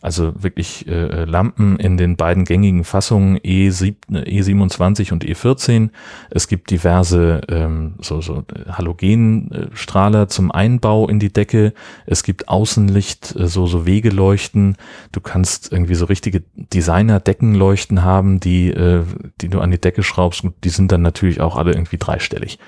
also 0.05 0.35
wirklich 0.37 0.87
äh, 0.87 1.25
Lampen 1.25 1.79
in 1.79 1.97
den 1.97 2.17
beiden 2.17 2.45
gängigen 2.45 2.85
Fassungen 2.85 3.39
E7, 3.39 3.95
E27 4.11 5.15
und 5.15 5.25
E14. 5.25 5.89
Es 6.29 6.47
gibt 6.47 6.71
diverse 6.71 7.41
ähm, 7.49 7.95
so, 8.03 8.21
so 8.21 8.45
Halogenstrahler 8.71 10.29
zum 10.29 10.53
Einbau 10.53 11.09
in 11.09 11.21
die 11.21 11.33
Decke. 11.33 11.73
Es 12.05 12.23
gibt 12.23 12.49
Außenlicht, 12.49 13.35
äh, 13.35 13.47
so, 13.47 13.67
so 13.67 13.87
Wegeleuchten. 13.87 14.77
Du 15.11 15.23
kannst 15.23 15.73
irgendwie 15.73 15.95
so 15.95 16.05
richtige 16.05 16.43
Designer-Deckenleuchten 16.55 18.03
haben, 18.03 18.41
die, 18.41 18.69
äh, 18.69 19.05
die 19.41 19.49
du 19.49 19.61
an 19.61 19.71
die 19.71 19.81
Decke 19.81 20.03
schraubst. 20.03 20.47
Die 20.65 20.69
sind 20.69 20.93
dann 20.93 21.01
natürlich 21.01 21.41
auch 21.41 21.57
alle 21.57 21.73
irgendwie 21.73 21.97
dreistellig. 21.97 22.59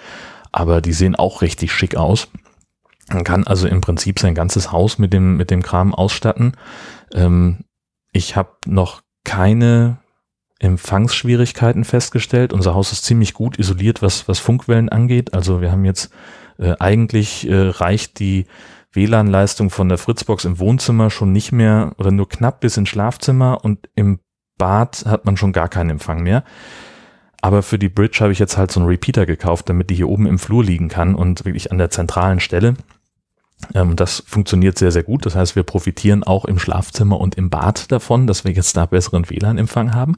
Aber 0.53 0.81
die 0.81 0.95
sehen 0.95 1.15
auch 1.15 1.43
richtig 1.43 1.71
schick 1.71 1.97
aus. 1.97 2.29
Man 3.09 3.25
kann 3.25 3.47
also 3.47 3.69
im 3.69 3.81
Prinzip 3.81 4.19
sein 4.19 4.35
ganzes 4.35 4.73
Haus 4.73 4.99
mit 4.99 5.13
dem, 5.13 5.37
mit 5.37 5.51
dem 5.51 5.63
Kram 5.63 5.95
ausstatten. 5.95 6.53
Ähm, 7.13 7.65
ich 8.13 8.37
habe 8.37 8.57
noch 8.67 9.03
keine 9.25 9.99
Empfangsschwierigkeiten 10.59 11.85
festgestellt. 11.85 12.53
Unser 12.53 12.75
Haus 12.75 12.93
ist 12.93 13.05
ziemlich 13.05 13.35
gut 13.35 13.59
isoliert, 13.59 14.03
was, 14.03 14.27
was 14.27 14.39
Funkwellen 14.39 14.89
angeht. 14.89 15.35
Also 15.35 15.61
wir 15.61 15.71
haben 15.71 15.85
jetzt 15.85 16.11
äh, 16.59 16.75
eigentlich 16.79 17.49
äh, 17.49 17.69
reicht 17.69 18.19
die 18.19 18.47
WLAN-Leistung 18.93 19.71
von 19.71 19.89
der 19.89 19.99
Fritzbox 19.99 20.45
im 20.47 20.59
Wohnzimmer 20.59 21.11
schon 21.11 21.33
nicht 21.33 21.53
mehr 21.53 21.93
oder 21.99 22.11
nur 22.11 22.29
knapp 22.29 22.61
bis 22.61 22.77
ins 22.77 22.89
Schlafzimmer 22.89 23.63
und 23.63 23.91
im 23.95 24.21
Bad 24.59 25.05
hat 25.07 25.27
man 25.27 25.37
schon 25.37 25.53
gar 25.53 25.69
keinen 25.69 25.91
Empfang 25.91 26.23
mehr. 26.23 26.43
Aber 27.43 27.63
für 27.63 27.79
die 27.79 27.91
Bridge 27.91 28.19
habe 28.21 28.33
ich 28.33 28.39
jetzt 28.39 28.57
halt 28.57 28.71
so 28.71 28.81
einen 28.81 28.89
Repeater 28.89 29.27
gekauft, 29.27 29.69
damit 29.69 29.91
die 29.91 29.95
hier 29.95 30.09
oben 30.09 30.27
im 30.27 30.39
Flur 30.39 30.65
liegen 30.65 30.89
kann 30.89 31.15
und 31.15 31.45
wirklich 31.45 31.71
an 31.71 31.79
der 31.79 31.91
zentralen 31.91 32.41
Stelle. 32.41 32.75
Ähm, 33.75 33.97
das 33.97 34.23
funktioniert 34.27 34.79
sehr, 34.79 34.93
sehr 34.93 35.03
gut. 35.03 35.27
Das 35.27 35.35
heißt, 35.35 35.57
wir 35.57 35.63
profitieren 35.63 36.25
auch 36.25 36.45
im 36.45 36.59
Schlafzimmer 36.59 37.19
und 37.21 37.37
im 37.37 37.51
Bad 37.51 37.91
davon, 37.91 38.27
dass 38.27 38.45
wir 38.45 38.53
jetzt 38.53 38.77
da 38.77 38.87
besseren 38.87 39.29
WLAN-Empfang 39.29 39.95
haben. 39.95 40.17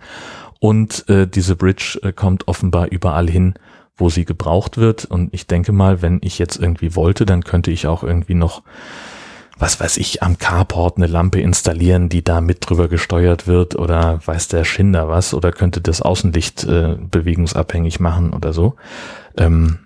Und 0.61 1.09
äh, 1.09 1.27
diese 1.27 1.57
Bridge 1.57 2.01
äh, 2.03 2.13
kommt 2.13 2.49
offenbar 2.49 2.89
überall 2.89 3.31
hin, 3.31 3.55
wo 3.97 4.11
sie 4.11 4.25
gebraucht 4.25 4.77
wird. 4.77 5.05
Und 5.05 5.33
ich 5.33 5.47
denke 5.47 5.73
mal, 5.73 6.03
wenn 6.03 6.19
ich 6.23 6.39
jetzt 6.39 6.57
irgendwie 6.57 6.95
wollte, 6.95 7.27
dann 7.27 7.45
könnte 7.45 7.71
ich 7.71 7.87
auch 7.87 8.03
irgendwie 8.03 8.35
noch, 8.35 8.63
was 9.57 9.81
weiß 9.81 9.97
ich, 9.99 10.23
am 10.23 10.39
Carport 10.39 10.97
eine 10.97 11.07
Lampe 11.07 11.41
installieren, 11.41 12.09
die 12.09 12.23
da 12.23 12.41
mit 12.41 12.69
drüber 12.69 12.89
gesteuert 12.89 13.47
wird 13.47 13.77
oder 13.77 14.21
weiß 14.25 14.49
der 14.49 14.65
Schinder 14.65 15.09
was 15.09 15.35
oder 15.35 15.53
könnte 15.53 15.81
das 15.81 16.03
Außenlicht 16.03 16.65
äh, 16.65 16.97
bewegungsabhängig 16.99 18.01
machen 18.01 18.33
oder 18.33 18.53
so. 18.53 18.75
Ähm, 19.37 19.81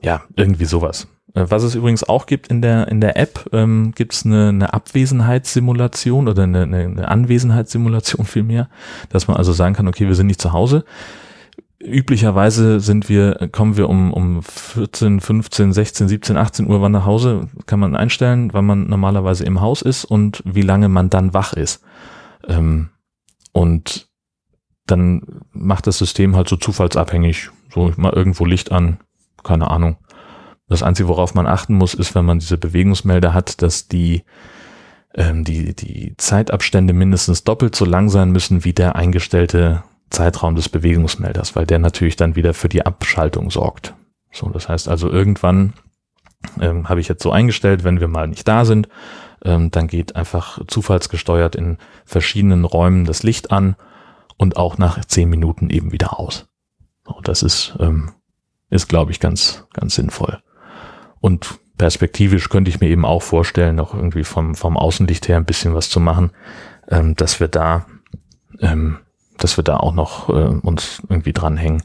ja, 0.00 0.22
irgendwie 0.36 0.64
sowas. 0.64 1.08
Äh, 1.34 1.46
was 1.48 1.62
es 1.62 1.74
übrigens 1.74 2.04
auch 2.04 2.26
gibt 2.26 2.48
in 2.48 2.62
der, 2.62 2.88
in 2.88 3.00
der 3.00 3.16
App, 3.16 3.48
ähm, 3.52 3.92
gibt 3.94 4.14
es 4.14 4.24
eine, 4.24 4.48
eine 4.48 4.74
Abwesenheitssimulation 4.74 6.28
oder 6.28 6.44
eine, 6.44 6.62
eine 6.62 7.08
Anwesenheitssimulation 7.08 8.26
vielmehr, 8.26 8.68
dass 9.08 9.28
man 9.28 9.36
also 9.36 9.52
sagen 9.52 9.74
kann, 9.74 9.88
okay, 9.88 10.06
wir 10.06 10.14
sind 10.14 10.26
nicht 10.26 10.40
zu 10.40 10.52
Hause. 10.52 10.84
Üblicherweise 11.84 12.78
sind 12.78 13.08
wir, 13.08 13.48
kommen 13.50 13.76
wir 13.76 13.88
um, 13.88 14.12
um 14.12 14.42
14, 14.42 15.20
15, 15.20 15.72
16, 15.72 16.08
17, 16.08 16.36
18 16.36 16.68
Uhr 16.68 16.80
wann 16.80 16.92
nach 16.92 17.06
Hause, 17.06 17.48
kann 17.66 17.80
man 17.80 17.96
einstellen, 17.96 18.52
wann 18.52 18.66
man 18.66 18.86
normalerweise 18.86 19.44
im 19.44 19.60
Haus 19.60 19.82
ist 19.82 20.04
und 20.04 20.42
wie 20.46 20.62
lange 20.62 20.88
man 20.88 21.10
dann 21.10 21.34
wach 21.34 21.54
ist. 21.54 21.82
Ähm, 22.46 22.90
und 23.50 24.08
dann 24.86 25.22
macht 25.50 25.88
das 25.88 25.98
System 25.98 26.36
halt 26.36 26.48
so 26.48 26.56
zufallsabhängig, 26.56 27.50
so 27.72 27.92
mal 27.96 28.12
irgendwo 28.12 28.44
Licht 28.44 28.70
an, 28.70 28.98
keine 29.42 29.70
Ahnung, 29.70 29.96
das 30.72 30.82
Einzige, 30.82 31.08
worauf 31.08 31.34
man 31.34 31.46
achten 31.46 31.74
muss, 31.74 31.94
ist, 31.94 32.14
wenn 32.14 32.24
man 32.24 32.38
diese 32.38 32.58
Bewegungsmelder 32.58 33.32
hat, 33.34 33.62
dass 33.62 33.88
die, 33.88 34.24
ähm, 35.14 35.44
die, 35.44 35.74
die 35.74 36.14
Zeitabstände 36.16 36.92
mindestens 36.92 37.44
doppelt 37.44 37.76
so 37.76 37.84
lang 37.84 38.08
sein 38.08 38.30
müssen 38.30 38.64
wie 38.64 38.72
der 38.72 38.96
eingestellte 38.96 39.84
Zeitraum 40.10 40.54
des 40.56 40.68
Bewegungsmelders, 40.68 41.56
weil 41.56 41.66
der 41.66 41.78
natürlich 41.78 42.16
dann 42.16 42.36
wieder 42.36 42.54
für 42.54 42.68
die 42.68 42.84
Abschaltung 42.84 43.50
sorgt. 43.50 43.94
So, 44.30 44.48
das 44.48 44.68
heißt 44.68 44.88
also 44.88 45.10
irgendwann 45.10 45.74
ähm, 46.60 46.88
habe 46.88 47.00
ich 47.00 47.08
jetzt 47.08 47.22
so 47.22 47.30
eingestellt, 47.30 47.84
wenn 47.84 48.00
wir 48.00 48.08
mal 48.08 48.28
nicht 48.28 48.46
da 48.48 48.64
sind, 48.64 48.88
ähm, 49.44 49.70
dann 49.70 49.88
geht 49.88 50.16
einfach 50.16 50.58
zufallsgesteuert 50.66 51.56
in 51.56 51.78
verschiedenen 52.04 52.64
Räumen 52.64 53.04
das 53.04 53.22
Licht 53.22 53.50
an 53.50 53.76
und 54.36 54.56
auch 54.56 54.78
nach 54.78 55.04
zehn 55.04 55.28
Minuten 55.28 55.70
eben 55.70 55.92
wieder 55.92 56.18
aus. 56.18 56.46
So, 57.06 57.20
das 57.22 57.42
ist, 57.42 57.76
ähm, 57.80 58.12
ist 58.70 58.88
glaube 58.88 59.12
ich 59.12 59.20
ganz, 59.20 59.66
ganz 59.72 59.94
sinnvoll. 59.94 60.42
Und 61.22 61.60
perspektivisch 61.78 62.50
könnte 62.50 62.68
ich 62.68 62.80
mir 62.80 62.88
eben 62.88 63.06
auch 63.06 63.22
vorstellen, 63.22 63.76
noch 63.76 63.94
irgendwie 63.94 64.24
vom, 64.24 64.54
vom 64.54 64.76
Außenlicht 64.76 65.28
her 65.28 65.36
ein 65.38 65.46
bisschen 65.46 65.72
was 65.74 65.88
zu 65.88 66.00
machen, 66.00 66.32
ähm, 66.90 67.14
dass 67.16 67.40
wir 67.40 67.48
da, 67.48 67.86
ähm, 68.60 68.98
dass 69.38 69.56
wir 69.56 69.64
da 69.64 69.76
auch 69.78 69.94
noch 69.94 70.28
äh, 70.28 70.32
uns 70.32 71.00
irgendwie 71.08 71.32
dranhängen. 71.32 71.84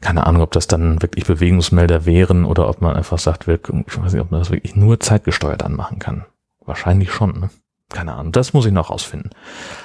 Keine 0.00 0.26
Ahnung, 0.26 0.40
ob 0.40 0.52
das 0.52 0.68
dann 0.68 1.02
wirklich 1.02 1.26
Bewegungsmelder 1.26 2.06
wären 2.06 2.44
oder 2.44 2.68
ob 2.68 2.80
man 2.80 2.96
einfach 2.96 3.18
sagt, 3.18 3.48
ich 3.48 3.58
weiß 3.58 4.12
nicht, 4.12 4.22
ob 4.22 4.30
man 4.30 4.40
das 4.40 4.50
wirklich 4.50 4.76
nur 4.76 5.00
zeitgesteuert 5.00 5.62
anmachen 5.62 5.98
kann. 5.98 6.24
Wahrscheinlich 6.64 7.12
schon, 7.12 7.40
ne? 7.40 7.50
Keine 7.92 8.14
Ahnung, 8.14 8.30
das 8.30 8.52
muss 8.52 8.66
ich 8.66 8.72
noch 8.72 8.90
rausfinden. 8.90 9.30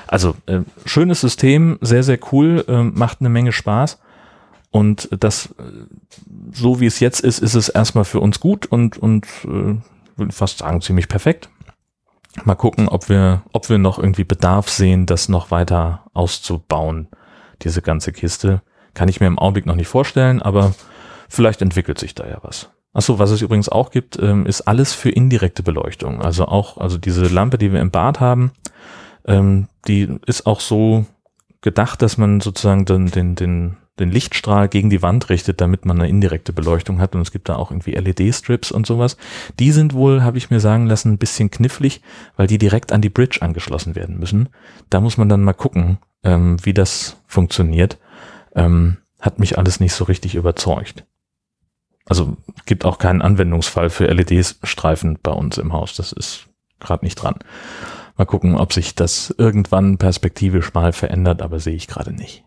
Also, 0.06 0.36
äh, 0.46 0.60
schönes 0.86 1.22
System, 1.22 1.80
sehr, 1.82 2.04
sehr 2.04 2.20
cool, 2.32 2.63
äh, 2.68 2.84
macht 2.84 3.20
eine 3.20 3.30
Menge 3.30 3.51
Spaß. 3.51 4.00
Und 4.75 5.08
das, 5.17 5.55
so 6.51 6.82
wie 6.82 6.86
es 6.86 7.00
jetzt 7.00 7.22
ist, 7.22 7.39
ist 7.39 7.53
es 7.53 7.70
erstmal 7.70 8.03
für 8.03 8.20
uns 8.20 8.41
gut 8.41 8.65
und, 8.65 8.98
und 8.98 9.25
äh, 9.46 9.77
würde 10.17 10.32
fast 10.34 10.58
sagen, 10.58 10.82
ziemlich 10.82 11.08
perfekt. 11.08 11.48
Mal 12.44 12.55
gucken, 12.55 12.89
ob 12.89 13.08
wir, 13.08 13.44
ob 13.53 13.70
wir 13.70 13.77
noch 13.77 14.00
irgendwie 14.00 14.25
Bedarf 14.25 14.67
sehen, 14.67 15.05
das 15.05 15.29
noch 15.29 15.50
weiter 15.50 16.08
auszubauen, 16.13 17.08
diese 17.62 17.82
ganze 17.82 18.12
Kiste. 18.12 18.63
Kann 18.94 19.08
ich 19.08 19.22
mir 19.22 19.27
im 19.27 19.39
Augenblick 19.39 19.65
noch 19.65 19.77
nicht 19.77 19.88
vorstellen, 19.88 20.41
aber 20.41 20.75
vielleicht 21.29 21.62
entwickelt 21.62 21.98
sich 21.98 22.13
da 22.13 22.27
ja 22.27 22.39
was. 22.41 22.70
Achso, 22.91 23.17
was 23.17 23.32
es 23.32 23.41
übrigens 23.41 23.70
auch 23.70 23.91
gibt, 23.91 24.20
ähm, 24.22 24.46
ist 24.46 24.63
alles 24.63 24.94
für 24.94 25.10
indirekte 25.10 25.63
Beleuchtung. 25.63 26.22
Also 26.22 26.48
auch, 26.48 26.79
also 26.79 26.98
diese 26.98 27.27
Lampe, 27.27 27.58
die 27.58 27.72
wir 27.72 27.79
im 27.79 27.91
Bad 27.91 28.20
haben, 28.20 28.51
ähm, 29.24 29.70
die 29.88 30.20
ist 30.25 30.46
auch 30.46 30.60
so 30.60 31.05
gedacht, 31.62 32.01
dass 32.01 32.17
man 32.17 32.41
sozusagen 32.41 32.84
den, 32.84 33.10
den, 33.10 33.36
den 33.36 33.77
den 34.00 34.12
Lichtstrahl 34.12 34.68
gegen 34.68 34.90
die 34.90 35.02
Wand 35.02 35.30
richtet, 35.30 35.62
damit 35.62 35.86
man 35.86 36.00
eine 36.00 36.10
indirekte 36.10 36.54
Beleuchtung 36.54 37.00
hat. 37.00 37.16
Und 37.16 37.22
es 37.22 37.32
gibt 37.32 37.48
da 37.50 37.56
auch 37.56 37.72
irgendwie 37.72 37.92
LED-Strips 37.92 38.72
und 38.72 38.86
sowas. 38.86 39.18
Die 39.60 39.72
sind 39.72 39.94
wohl, 39.94 40.24
habe 40.24 40.38
ich 40.38 40.50
mir 40.50 40.60
sagen 40.60 40.88
lassen, 40.88 41.14
ein 41.14 41.18
bisschen 41.18 41.52
knifflig, 41.52 42.02
weil 42.36 42.48
die 42.48 42.58
direkt 42.58 42.92
an 42.92 43.02
die 43.02 43.10
Bridge 43.10 43.42
angeschlossen 43.42 43.96
werden 43.96 44.20
müssen. 44.20 44.50
Da 44.90 45.00
muss 45.00 45.18
man 45.18 45.30
dann 45.30 45.44
mal 45.44 45.54
gucken, 45.54 45.98
ähm, 46.24 46.58
wie 46.64 46.74
das 46.74 47.18
funktioniert. 47.25 47.98
Ähm, 48.54 48.98
hat 49.20 49.40
mich 49.40 49.58
alles 49.58 49.80
nicht 49.80 49.94
so 49.94 50.04
richtig 50.04 50.36
überzeugt. 50.36 51.06
Also 52.06 52.38
gibt 52.66 52.86
auch 52.86 53.00
keinen 53.00 53.22
Anwendungsfall 53.22 53.90
für 53.90 54.06
LED-Streifen 54.06 55.20
bei 55.24 55.32
uns 55.32 55.58
im 55.58 55.74
Haus. 55.74 55.96
Das 55.96 56.12
ist 56.12 56.48
gerade 56.80 57.06
nicht 57.06 57.16
dran. 57.16 57.36
Mal 58.18 58.25
gucken, 58.25 58.56
ob 58.56 58.72
sich 58.72 58.96
das 58.96 59.34
irgendwann 59.38 59.98
perspektivisch 59.98 60.74
mal 60.74 60.94
verändert, 60.94 61.42
aber 61.42 61.60
sehe 61.60 61.75
ich 61.75 61.88
gerade 61.88 62.14
nicht. 62.14 62.44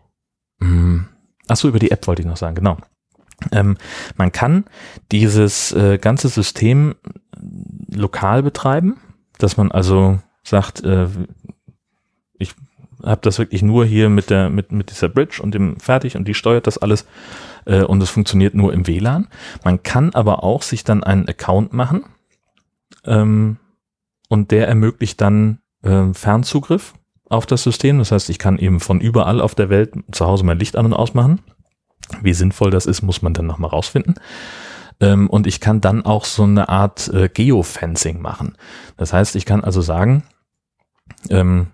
Hm. 0.61 0.98
Ach 1.49 1.57
so, 1.57 1.67
über 1.67 1.79
die 1.79 1.91
App 1.91 2.07
wollte 2.07 2.21
ich 2.21 2.27
noch 2.27 2.37
sagen, 2.37 2.55
genau. 2.55 2.77
Ähm, 3.51 3.77
man 4.15 4.31
kann 4.31 4.65
dieses 5.11 5.71
äh, 5.71 5.97
ganze 5.97 6.29
System 6.29 6.95
lokal 7.91 8.43
betreiben, 8.43 8.97
dass 9.37 9.57
man 9.57 9.71
also 9.71 10.19
sagt, 10.43 10.83
äh, 10.83 11.07
ich 12.37 12.53
habe 13.03 13.21
das 13.21 13.39
wirklich 13.39 13.61
nur 13.61 13.85
hier 13.85 14.09
mit 14.09 14.29
der 14.29 14.49
mit 14.49 14.71
mit 14.71 14.91
dieser 14.91 15.09
Bridge 15.09 15.41
und 15.41 15.53
dem 15.53 15.79
fertig 15.79 16.17
und 16.17 16.27
die 16.27 16.33
steuert 16.33 16.67
das 16.67 16.77
alles 16.77 17.05
äh, 17.65 17.81
und 17.83 18.03
es 18.03 18.09
funktioniert 18.09 18.55
nur 18.55 18.73
im 18.73 18.87
WLAN. 18.87 19.27
Man 19.63 19.83
kann 19.83 20.13
aber 20.13 20.43
auch 20.43 20.61
sich 20.61 20.83
dann 20.83 21.03
einen 21.03 21.27
Account 21.27 21.71
machen 21.73 22.03
ähm, 23.05 23.57
und 24.27 24.51
der 24.51 24.67
ermöglicht 24.67 25.21
dann 25.21 25.59
äh, 25.81 26.13
Fernzugriff 26.13 26.93
auf 27.29 27.45
das 27.45 27.63
System. 27.63 27.99
Das 27.99 28.11
heißt, 28.11 28.29
ich 28.29 28.39
kann 28.39 28.57
eben 28.57 28.79
von 28.79 28.99
überall 28.99 29.41
auf 29.41 29.55
der 29.55 29.69
Welt 29.69 29.93
zu 30.11 30.25
Hause 30.25 30.43
mein 30.43 30.59
Licht 30.59 30.75
an 30.75 30.87
und 30.87 30.93
ausmachen. 30.93 31.41
Wie 32.21 32.33
sinnvoll 32.33 32.71
das 32.71 32.85
ist, 32.85 33.01
muss 33.01 33.21
man 33.21 33.33
dann 33.33 33.45
nochmal 33.45 33.69
rausfinden. 33.69 34.15
Ähm, 34.99 35.29
und 35.29 35.47
ich 35.47 35.59
kann 35.59 35.81
dann 35.81 36.05
auch 36.05 36.25
so 36.25 36.43
eine 36.43 36.69
Art 36.69 37.07
äh, 37.13 37.29
Geofencing 37.29 38.21
machen. 38.21 38.57
Das 38.97 39.13
heißt, 39.13 39.35
ich 39.35 39.45
kann 39.45 39.63
also 39.63 39.81
sagen, 39.81 40.23
ähm, 41.29 41.67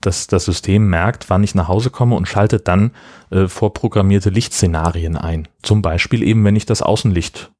dass 0.00 0.26
das 0.26 0.44
System 0.44 0.88
merkt, 0.88 1.28
wann 1.28 1.44
ich 1.44 1.54
nach 1.54 1.68
Hause 1.68 1.90
komme 1.90 2.16
und 2.16 2.26
schaltet 2.26 2.68
dann 2.68 2.92
äh, 3.30 3.48
vorprogrammierte 3.48 4.30
Lichtszenarien 4.30 5.16
ein. 5.16 5.48
Zum 5.62 5.82
Beispiel 5.82 6.22
eben, 6.22 6.44
wenn 6.44 6.56
ich 6.56 6.66
das 6.66 6.82
Außenlicht 6.82 7.50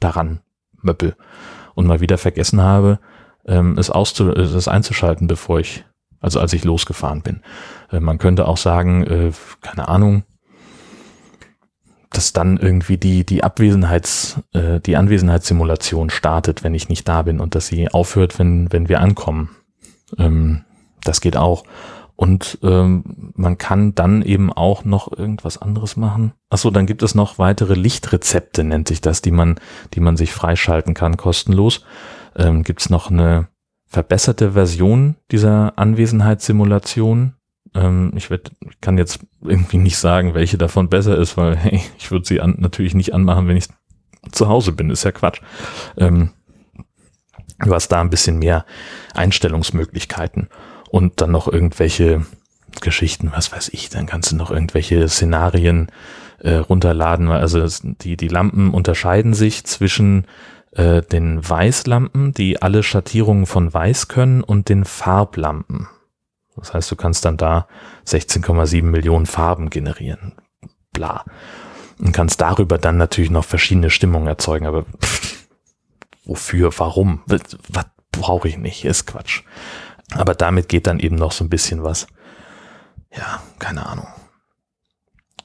daran 0.00 0.40
Möppel 0.82 1.16
und 1.74 1.86
mal 1.86 2.00
wieder 2.00 2.18
vergessen 2.18 2.60
habe, 2.60 2.98
ähm, 3.46 3.78
es, 3.78 3.90
auszu 3.90 4.30
es 4.30 4.68
einzuschalten, 4.68 5.26
bevor 5.26 5.60
ich, 5.60 5.84
also 6.22 6.40
als 6.40 6.52
ich 6.54 6.64
losgefahren 6.64 7.20
bin. 7.20 7.42
Äh, 7.90 8.00
man 8.00 8.18
könnte 8.18 8.48
auch 8.48 8.56
sagen, 8.56 9.04
äh, 9.04 9.32
keine 9.60 9.88
Ahnung, 9.88 10.22
dass 12.10 12.32
dann 12.32 12.56
irgendwie 12.56 12.96
die, 12.96 13.24
die 13.24 13.42
Abwesenheits, 13.42 14.40
äh, 14.52 14.80
die 14.80 14.96
Anwesenheitssimulation 14.96 16.10
startet, 16.10 16.62
wenn 16.62 16.74
ich 16.74 16.88
nicht 16.88 17.08
da 17.08 17.22
bin 17.22 17.40
und 17.40 17.54
dass 17.54 17.66
sie 17.66 17.90
aufhört, 17.90 18.38
wenn, 18.38 18.72
wenn 18.72 18.88
wir 18.88 19.00
ankommen. 19.00 19.50
Ähm, 20.18 20.64
das 21.04 21.20
geht 21.20 21.36
auch. 21.36 21.64
Und 22.14 22.58
ähm, 22.62 23.32
man 23.34 23.58
kann 23.58 23.94
dann 23.94 24.22
eben 24.22 24.52
auch 24.52 24.84
noch 24.84 25.10
irgendwas 25.10 25.58
anderes 25.58 25.96
machen. 25.96 26.34
Achso, 26.50 26.70
dann 26.70 26.86
gibt 26.86 27.02
es 27.02 27.14
noch 27.14 27.38
weitere 27.38 27.74
Lichtrezepte, 27.74 28.62
nennt 28.62 28.86
sich 28.86 29.00
das, 29.00 29.22
die 29.22 29.30
man, 29.30 29.58
die 29.94 30.00
man 30.00 30.16
sich 30.16 30.32
freischalten 30.32 30.94
kann, 30.94 31.16
kostenlos. 31.16 31.84
Ähm, 32.36 32.62
gibt 32.62 32.80
es 32.80 32.90
noch 32.90 33.10
eine 33.10 33.48
verbesserte 33.92 34.52
Version 34.52 35.16
dieser 35.30 35.74
Anwesenheitssimulation. 35.76 37.34
Ähm, 37.74 38.12
ich, 38.16 38.30
werd, 38.30 38.52
ich 38.60 38.80
kann 38.80 38.96
jetzt 38.96 39.20
irgendwie 39.42 39.76
nicht 39.76 39.98
sagen, 39.98 40.32
welche 40.32 40.56
davon 40.56 40.88
besser 40.88 41.18
ist, 41.18 41.36
weil 41.36 41.56
hey, 41.56 41.82
ich 41.98 42.10
würde 42.10 42.26
sie 42.26 42.40
an, 42.40 42.56
natürlich 42.58 42.94
nicht 42.94 43.12
anmachen, 43.12 43.46
wenn 43.46 43.56
ich 43.58 43.68
zu 44.30 44.48
Hause 44.48 44.72
bin. 44.72 44.88
Ist 44.88 45.04
ja 45.04 45.12
Quatsch. 45.12 45.42
Ähm, 45.98 46.30
du 47.58 47.74
hast 47.74 47.88
da 47.88 48.00
ein 48.00 48.10
bisschen 48.10 48.38
mehr 48.38 48.64
Einstellungsmöglichkeiten 49.14 50.48
und 50.90 51.20
dann 51.20 51.30
noch 51.30 51.46
irgendwelche 51.46 52.24
Geschichten, 52.80 53.30
was 53.34 53.52
weiß 53.52 53.68
ich, 53.74 53.90
dann 53.90 54.06
kannst 54.06 54.32
du 54.32 54.36
noch 54.36 54.50
irgendwelche 54.50 55.06
Szenarien 55.06 55.92
äh, 56.38 56.54
runterladen. 56.54 57.28
Also 57.28 57.66
die, 57.82 58.16
die 58.16 58.28
Lampen 58.28 58.72
unterscheiden 58.72 59.34
sich 59.34 59.64
zwischen 59.64 60.26
äh, 60.72 61.02
den 61.02 61.48
Weißlampen, 61.48 62.32
die 62.32 62.62
alle 62.62 62.82
Schattierungen 62.82 63.46
von 63.46 63.72
Weiß 63.72 64.08
können, 64.08 64.42
und 64.42 64.68
den 64.68 64.84
Farblampen. 64.84 65.88
Das 66.56 66.74
heißt, 66.74 66.90
du 66.90 66.96
kannst 66.96 67.24
dann 67.24 67.36
da 67.36 67.66
16,7 68.06 68.82
Millionen 68.82 69.26
Farben 69.26 69.70
generieren. 69.70 70.34
Bla. 70.92 71.24
Und 71.98 72.12
kannst 72.12 72.40
darüber 72.40 72.78
dann 72.78 72.96
natürlich 72.96 73.30
noch 73.30 73.44
verschiedene 73.44 73.90
Stimmungen 73.90 74.28
erzeugen, 74.28 74.66
aber 74.66 74.84
pff, 74.84 75.46
wofür, 76.24 76.70
warum? 76.78 77.22
Was, 77.26 77.56
was 77.68 77.86
brauche 78.10 78.48
ich 78.48 78.58
nicht? 78.58 78.84
Ist 78.84 79.06
Quatsch. 79.06 79.42
Aber 80.14 80.34
damit 80.34 80.68
geht 80.68 80.86
dann 80.86 81.00
eben 81.00 81.16
noch 81.16 81.32
so 81.32 81.44
ein 81.44 81.50
bisschen 81.50 81.82
was. 81.82 82.06
Ja, 83.14 83.42
keine 83.58 83.86
Ahnung. 83.86 84.06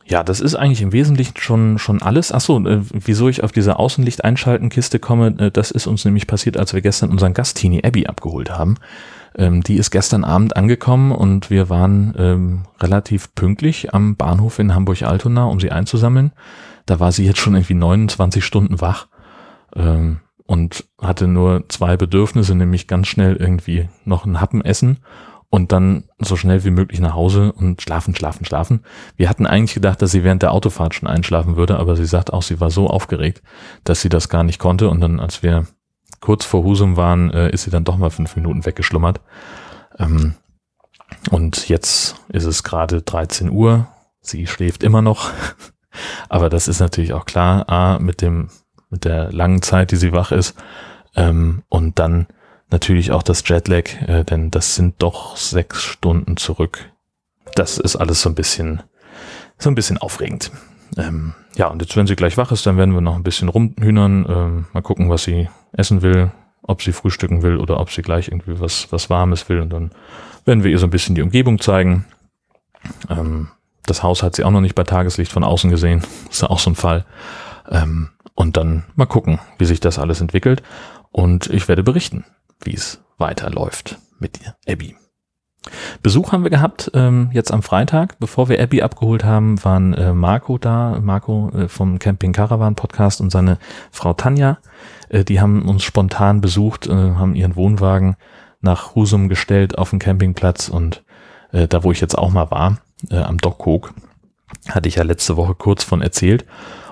Ja, 0.09 0.23
das 0.23 0.39
ist 0.39 0.55
eigentlich 0.55 0.81
im 0.81 0.93
Wesentlichen 0.93 1.35
schon, 1.37 1.77
schon 1.77 2.01
alles. 2.01 2.31
Achso, 2.31 2.65
äh, 2.65 2.79
wieso 2.93 3.27
ich 3.27 3.43
auf 3.43 3.51
diese 3.51 3.77
Außenlicht-Einschalten-Kiste 3.77 4.99
komme, 4.99 5.35
äh, 5.37 5.51
das 5.51 5.69
ist 5.69 5.85
uns 5.85 6.05
nämlich 6.05 6.27
passiert, 6.27 6.55
als 6.55 6.73
wir 6.73 6.81
gestern 6.81 7.11
unseren 7.11 7.33
Gast 7.33 7.57
Tini 7.57 7.81
Abby 7.83 8.07
abgeholt 8.07 8.49
haben. 8.49 8.75
Ähm, 9.35 9.63
die 9.63 9.75
ist 9.75 9.91
gestern 9.91 10.23
Abend 10.23 10.55
angekommen 10.55 11.11
und 11.11 11.49
wir 11.49 11.69
waren 11.69 12.13
ähm, 12.17 12.63
relativ 12.79 13.35
pünktlich 13.35 13.93
am 13.93 14.15
Bahnhof 14.15 14.59
in 14.59 14.73
Hamburg-Altona, 14.73 15.43
um 15.43 15.59
sie 15.59 15.71
einzusammeln. 15.71 16.31
Da 16.85 17.01
war 17.01 17.11
sie 17.11 17.25
jetzt 17.25 17.39
schon 17.39 17.55
irgendwie 17.55 17.73
29 17.73 18.45
Stunden 18.45 18.79
wach 18.79 19.07
ähm, 19.75 20.21
und 20.45 20.85
hatte 21.01 21.27
nur 21.27 21.65
zwei 21.67 21.97
Bedürfnisse, 21.97 22.55
nämlich 22.55 22.87
ganz 22.87 23.07
schnell 23.07 23.35
irgendwie 23.35 23.89
noch 24.05 24.25
einen 24.25 24.39
Happen 24.39 24.63
essen 24.63 24.99
und 25.49 25.71
dann 25.71 26.05
so 26.19 26.35
schnell 26.35 26.63
wie 26.65 26.71
möglich 26.71 26.99
nach 26.99 27.13
Hause 27.13 27.53
und 27.53 27.81
schlafen, 27.81 28.15
schlafen, 28.15 28.45
schlafen. 28.45 28.83
Wir 29.15 29.29
hatten 29.29 29.47
eigentlich 29.47 29.73
gedacht, 29.73 30.01
dass 30.01 30.11
sie 30.11 30.23
während 30.23 30.41
der 30.41 30.51
Autofahrt 30.51 30.93
schon 30.93 31.07
einschlafen 31.07 31.55
würde, 31.55 31.77
aber 31.77 31.95
sie 31.95 32.05
sagt 32.05 32.33
auch, 32.33 32.41
sie 32.41 32.59
war 32.59 32.69
so 32.69 32.87
aufgeregt, 32.87 33.41
dass 33.83 34.01
sie 34.01 34.09
das 34.09 34.29
gar 34.29 34.43
nicht 34.43 34.59
konnte. 34.59 34.89
Und 34.89 34.99
dann, 34.99 35.19
als 35.19 35.43
wir 35.43 35.65
kurz 36.19 36.43
vor 36.43 36.63
Husum 36.63 36.97
waren, 36.97 37.31
äh, 37.31 37.49
ist 37.49 37.63
sie 37.63 37.71
dann 37.71 37.85
doch 37.85 37.97
mal 37.97 38.09
fünf 38.09 38.35
Minuten 38.35 38.65
weggeschlummert. 38.65 39.21
Ähm, 39.97 40.35
und 41.31 41.69
jetzt 41.69 42.15
ist 42.27 42.45
es 42.45 42.63
gerade 42.63 43.01
13 43.01 43.49
Uhr. 43.49 43.87
Sie 44.19 44.47
schläft 44.47 44.83
immer 44.83 45.01
noch. 45.01 45.31
aber 46.29 46.49
das 46.49 46.67
ist 46.67 46.81
natürlich 46.81 47.13
auch 47.13 47.25
klar, 47.25 47.69
A, 47.69 47.99
mit 47.99 48.21
dem, 48.21 48.49
mit 48.89 49.05
der 49.05 49.31
langen 49.31 49.61
Zeit, 49.61 49.91
die 49.91 49.95
sie 49.95 50.11
wach 50.11 50.33
ist, 50.33 50.55
ähm, 51.15 51.63
und 51.69 51.99
dann 51.99 52.27
natürlich 52.69 53.11
auch 53.11 53.23
das 53.23 53.43
Jetlag, 53.47 53.89
äh, 54.07 54.23
denn 54.23 54.51
das 54.51 54.75
sind 54.75 54.95
doch 54.99 55.37
sechs 55.37 55.81
Stunden 55.81 56.37
zurück. 56.37 56.91
Das 57.55 57.77
ist 57.77 57.95
alles 57.95 58.21
so 58.21 58.29
ein 58.29 58.35
bisschen, 58.35 58.83
so 59.57 59.69
ein 59.69 59.75
bisschen 59.75 59.97
aufregend. 59.97 60.51
Ähm, 60.97 61.33
ja, 61.55 61.67
und 61.67 61.81
jetzt, 61.81 61.95
wenn 61.95 62.07
sie 62.07 62.15
gleich 62.15 62.37
wach 62.37 62.51
ist, 62.51 62.65
dann 62.65 62.77
werden 62.77 62.93
wir 62.93 63.01
noch 63.01 63.15
ein 63.15 63.23
bisschen 63.23 63.49
rumhühnern, 63.49 64.25
ähm, 64.29 64.65
mal 64.73 64.81
gucken, 64.81 65.09
was 65.09 65.23
sie 65.23 65.49
essen 65.73 66.01
will, 66.01 66.31
ob 66.61 66.81
sie 66.81 66.91
frühstücken 66.91 67.41
will 67.41 67.57
oder 67.57 67.79
ob 67.79 67.91
sie 67.91 68.01
gleich 68.01 68.27
irgendwie 68.27 68.59
was, 68.59 68.91
was 68.91 69.09
Warmes 69.09 69.49
will. 69.49 69.61
Und 69.61 69.71
dann 69.71 69.91
werden 70.45 70.63
wir 70.63 70.71
ihr 70.71 70.79
so 70.79 70.87
ein 70.87 70.91
bisschen 70.91 71.15
die 71.15 71.21
Umgebung 71.21 71.59
zeigen. 71.59 72.05
Ähm, 73.09 73.49
das 73.85 74.03
Haus 74.03 74.23
hat 74.23 74.35
sie 74.35 74.43
auch 74.43 74.51
noch 74.51 74.61
nicht 74.61 74.75
bei 74.75 74.83
Tageslicht 74.83 75.31
von 75.31 75.43
außen 75.43 75.69
gesehen. 75.69 76.03
ist 76.29 76.41
ja 76.41 76.49
auch 76.49 76.59
so 76.59 76.69
ein 76.69 76.75
Fall. 76.75 77.05
Ähm, 77.69 78.09
und 78.35 78.55
dann 78.55 78.83
mal 78.95 79.07
gucken, 79.07 79.39
wie 79.57 79.65
sich 79.65 79.79
das 79.79 79.97
alles 79.99 80.21
entwickelt. 80.21 80.61
Und 81.11 81.47
ich 81.47 81.67
werde 81.67 81.83
berichten 81.83 82.25
wie 82.63 82.73
es 82.73 83.03
weiterläuft 83.17 83.97
mit 84.19 84.39
Abby. 84.67 84.95
Besuch 86.01 86.31
haben 86.31 86.43
wir 86.43 86.49
gehabt, 86.49 86.91
ähm, 86.93 87.29
jetzt 87.33 87.51
am 87.51 87.61
Freitag. 87.61 88.19
Bevor 88.19 88.49
wir 88.49 88.61
Abby 88.61 88.81
abgeholt 88.81 89.23
haben, 89.23 89.63
waren 89.63 89.93
äh, 89.93 90.13
Marco 90.13 90.57
da, 90.57 90.99
Marco 91.01 91.49
äh, 91.49 91.67
vom 91.67 91.99
Camping 91.99 92.33
Caravan 92.33 92.75
Podcast 92.75 93.19
und 93.19 93.31
seine 93.31 93.57
Frau 93.91 94.13
Tanja. 94.13 94.59
Äh, 95.09 95.23
die 95.23 95.41
haben 95.41 95.67
uns 95.67 95.83
spontan 95.83 96.41
besucht, 96.41 96.87
äh, 96.87 96.93
haben 96.93 97.35
ihren 97.35 97.55
Wohnwagen 97.55 98.15
nach 98.61 98.95
Husum 98.95 99.29
gestellt 99.29 99.77
auf 99.77 99.89
den 99.89 99.99
Campingplatz 99.99 100.69
und 100.69 101.03
äh, 101.51 101.67
da, 101.67 101.83
wo 101.83 101.91
ich 101.91 102.01
jetzt 102.01 102.17
auch 102.17 102.31
mal 102.31 102.49
war, 102.51 102.79
äh, 103.09 103.17
am 103.17 103.37
Dockhook, 103.37 103.93
hatte 104.69 104.87
ich 104.87 104.95
ja 104.95 105.03
letzte 105.03 105.37
Woche 105.37 105.55
kurz 105.55 105.83
von 105.83 106.01
erzählt. 106.01 106.45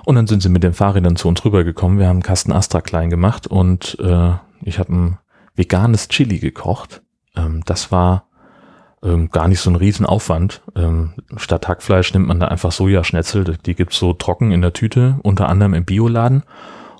Und 0.04 0.14
dann 0.14 0.28
sind 0.28 0.40
sie 0.40 0.48
mit 0.48 0.62
den 0.62 0.72
Fahrrädern 0.72 1.16
zu 1.16 1.26
uns 1.26 1.44
rübergekommen. 1.44 1.98
Wir 1.98 2.06
haben 2.06 2.16
einen 2.16 2.22
Kasten 2.22 2.52
Astra 2.52 2.80
klein 2.80 3.10
gemacht 3.10 3.48
und 3.48 3.98
äh, 3.98 4.32
ich 4.62 4.78
habe 4.78 4.92
einen 4.92 5.18
veganes 5.56 6.08
Chili 6.08 6.38
gekocht. 6.38 7.02
Ähm, 7.34 7.62
das 7.64 7.90
war 7.90 8.26
ähm, 9.02 9.30
gar 9.30 9.48
nicht 9.48 9.60
so 9.60 9.70
ein 9.70 9.76
Riesenaufwand. 9.76 10.62
Ähm, 10.74 11.14
statt 11.36 11.68
Hackfleisch 11.68 12.12
nimmt 12.12 12.26
man 12.26 12.40
da 12.40 12.48
einfach 12.48 12.72
Sojaschnetzel. 12.72 13.58
Die 13.64 13.74
gibt's 13.74 13.98
so 13.98 14.12
trocken 14.12 14.52
in 14.52 14.62
der 14.62 14.72
Tüte, 14.72 15.18
unter 15.22 15.48
anderem 15.48 15.74
im 15.74 15.84
Bioladen. 15.84 16.42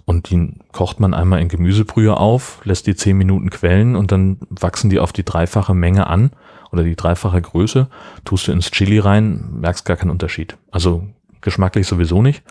Und 0.04 0.30
die 0.30 0.54
kocht 0.70 1.00
man 1.00 1.14
einmal 1.14 1.40
in 1.40 1.48
Gemüsebrühe 1.48 2.16
auf, 2.16 2.60
lässt 2.62 2.86
die 2.86 2.94
zehn 2.94 3.18
Minuten 3.18 3.50
quellen 3.50 3.96
und 3.96 4.12
dann 4.12 4.38
wachsen 4.48 4.88
die 4.88 5.00
auf 5.00 5.12
die 5.12 5.24
dreifache 5.24 5.74
Menge 5.74 6.06
an 6.06 6.30
oder 6.70 6.84
die 6.84 6.94
dreifache 6.94 7.42
Größe. 7.42 7.88
Tust 8.24 8.46
du 8.46 8.52
ins 8.52 8.70
Chili 8.70 9.00
rein, 9.00 9.48
merkst 9.60 9.84
gar 9.84 9.96
keinen 9.96 10.10
Unterschied. 10.10 10.56
Also 10.70 11.08
geschmacklich 11.40 11.88
sowieso 11.88 12.22
nicht, 12.22 12.44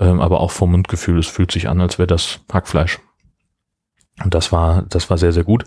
ähm, 0.00 0.20
aber 0.20 0.40
auch 0.40 0.52
vom 0.52 0.70
Mundgefühl. 0.70 1.18
Es 1.18 1.26
fühlt 1.26 1.52
sich 1.52 1.68
an, 1.68 1.82
als 1.82 1.98
wäre 1.98 2.06
das 2.06 2.40
Hackfleisch. 2.50 2.98
Und 4.24 4.34
das 4.34 4.52
war, 4.52 4.82
das 4.88 5.10
war 5.10 5.18
sehr, 5.18 5.32
sehr 5.32 5.44
gut. 5.44 5.64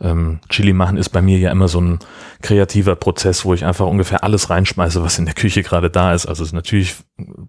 Ähm, 0.00 0.40
Chili 0.48 0.72
machen 0.72 0.96
ist 0.96 1.10
bei 1.10 1.22
mir 1.22 1.38
ja 1.38 1.50
immer 1.50 1.68
so 1.68 1.80
ein 1.80 1.98
kreativer 2.42 2.96
Prozess, 2.96 3.44
wo 3.44 3.54
ich 3.54 3.64
einfach 3.64 3.86
ungefähr 3.86 4.24
alles 4.24 4.50
reinschmeiße, 4.50 5.02
was 5.02 5.18
in 5.18 5.26
der 5.26 5.34
Küche 5.34 5.62
gerade 5.62 5.90
da 5.90 6.12
ist. 6.12 6.26
Also 6.26 6.42
ist 6.42 6.52
natürlich, 6.52 6.96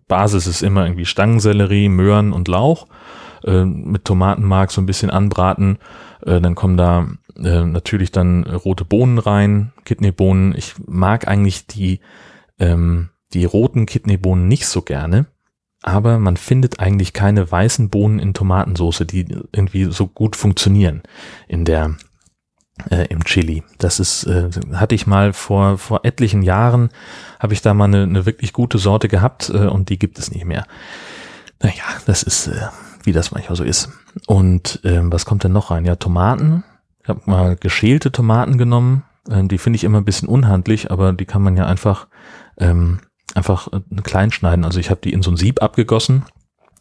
Basis 0.08 0.46
ist 0.46 0.62
immer 0.62 0.86
irgendwie 0.86 1.06
Stangensellerie, 1.06 1.90
Möhren 1.90 2.32
und 2.32 2.48
Lauch. 2.48 2.88
Äh, 3.44 3.66
mit 3.66 4.06
Tomatenmark 4.06 4.72
so 4.72 4.82
ein 4.82 4.86
bisschen 4.86 5.10
anbraten. 5.10 5.78
Äh, 6.26 6.40
dann 6.40 6.56
kommen 6.56 6.78
da 6.78 7.08
äh, 7.36 7.66
natürlich 7.66 8.12
dann 8.12 8.44
rote 8.44 8.86
Bohnen 8.86 9.18
rein, 9.18 9.74
Kidneybohnen. 9.84 10.56
Ich 10.56 10.76
mag 10.86 11.28
eigentlich 11.28 11.68
die, 11.68 12.00
ähm, 12.60 13.10
die 13.34 13.46
roten 13.46 13.86
Kidneybohnen 13.86 14.48
nicht 14.48 14.68
so 14.68 14.82
gerne 14.82 15.26
aber 15.84 16.18
man 16.20 16.38
findet 16.38 16.80
eigentlich 16.80 17.14
keine 17.14 17.52
weißen 17.52 17.90
Bohnen 17.90 18.20
in 18.20 18.34
Tomatensauce, 18.34 19.04
die 19.06 19.28
irgendwie 19.52 19.86
so 19.86 20.08
gut 20.08 20.36
funktionieren 20.36 21.04
in 21.48 21.66
der 21.66 21.96
äh, 22.90 23.06
im 23.10 23.24
Chili. 23.24 23.64
Das 23.78 24.00
ist 24.00 24.24
äh, 24.26 24.50
hatte 24.74 24.96
ich 24.96 25.06
mal 25.06 25.34
vor 25.34 25.78
vor 25.78 26.02
etlichen 26.04 26.42
Jahren 26.42 26.90
habe 27.40 27.54
ich 27.54 27.62
da 27.62 27.74
mal 27.74 27.86
eine, 27.86 28.04
eine 28.04 28.26
wirklich 28.26 28.54
gute 28.54 28.78
Sorte 28.78 29.08
gehabt 29.08 29.50
äh, 29.50 29.68
und 29.68 29.90
die 29.90 30.00
gibt 30.00 30.18
es 30.20 30.32
nicht 30.32 30.46
mehr. 30.46 30.66
Naja, 31.62 31.84
das 32.06 32.24
ist 32.24 32.48
äh, 32.48 32.68
wie 33.04 33.12
das 33.12 33.32
manchmal 33.32 33.56
so 33.56 33.64
ist. 33.64 33.90
Und 34.28 34.80
ähm, 34.84 35.12
was 35.12 35.26
kommt 35.26 35.44
denn 35.44 35.52
noch 35.52 35.72
rein? 35.72 35.86
Ja, 35.86 35.96
Tomaten. 35.96 36.64
Ich 37.02 37.10
habe 37.10 37.22
mal 37.26 37.56
geschälte 37.56 38.12
Tomaten 38.12 38.58
genommen. 38.58 39.04
Ähm, 39.30 39.48
die 39.48 39.58
finde 39.58 39.76
ich 39.76 39.84
immer 39.84 40.00
ein 40.00 40.06
bisschen 40.06 40.30
unhandlich, 40.30 40.92
aber 40.92 41.14
die 41.14 41.26
kann 41.26 41.42
man 41.42 41.58
ja 41.58 41.66
einfach 41.66 42.08
ähm, 42.58 43.00
einfach 43.36 43.68
äh, 43.72 44.02
klein 44.02 44.32
schneiden. 44.32 44.66
Also 44.66 44.80
ich 44.80 44.90
habe 44.90 45.02
die 45.02 45.14
in 45.14 45.22
so 45.22 45.32
ein 45.32 45.38
Sieb 45.38 45.62
abgegossen, 45.62 46.24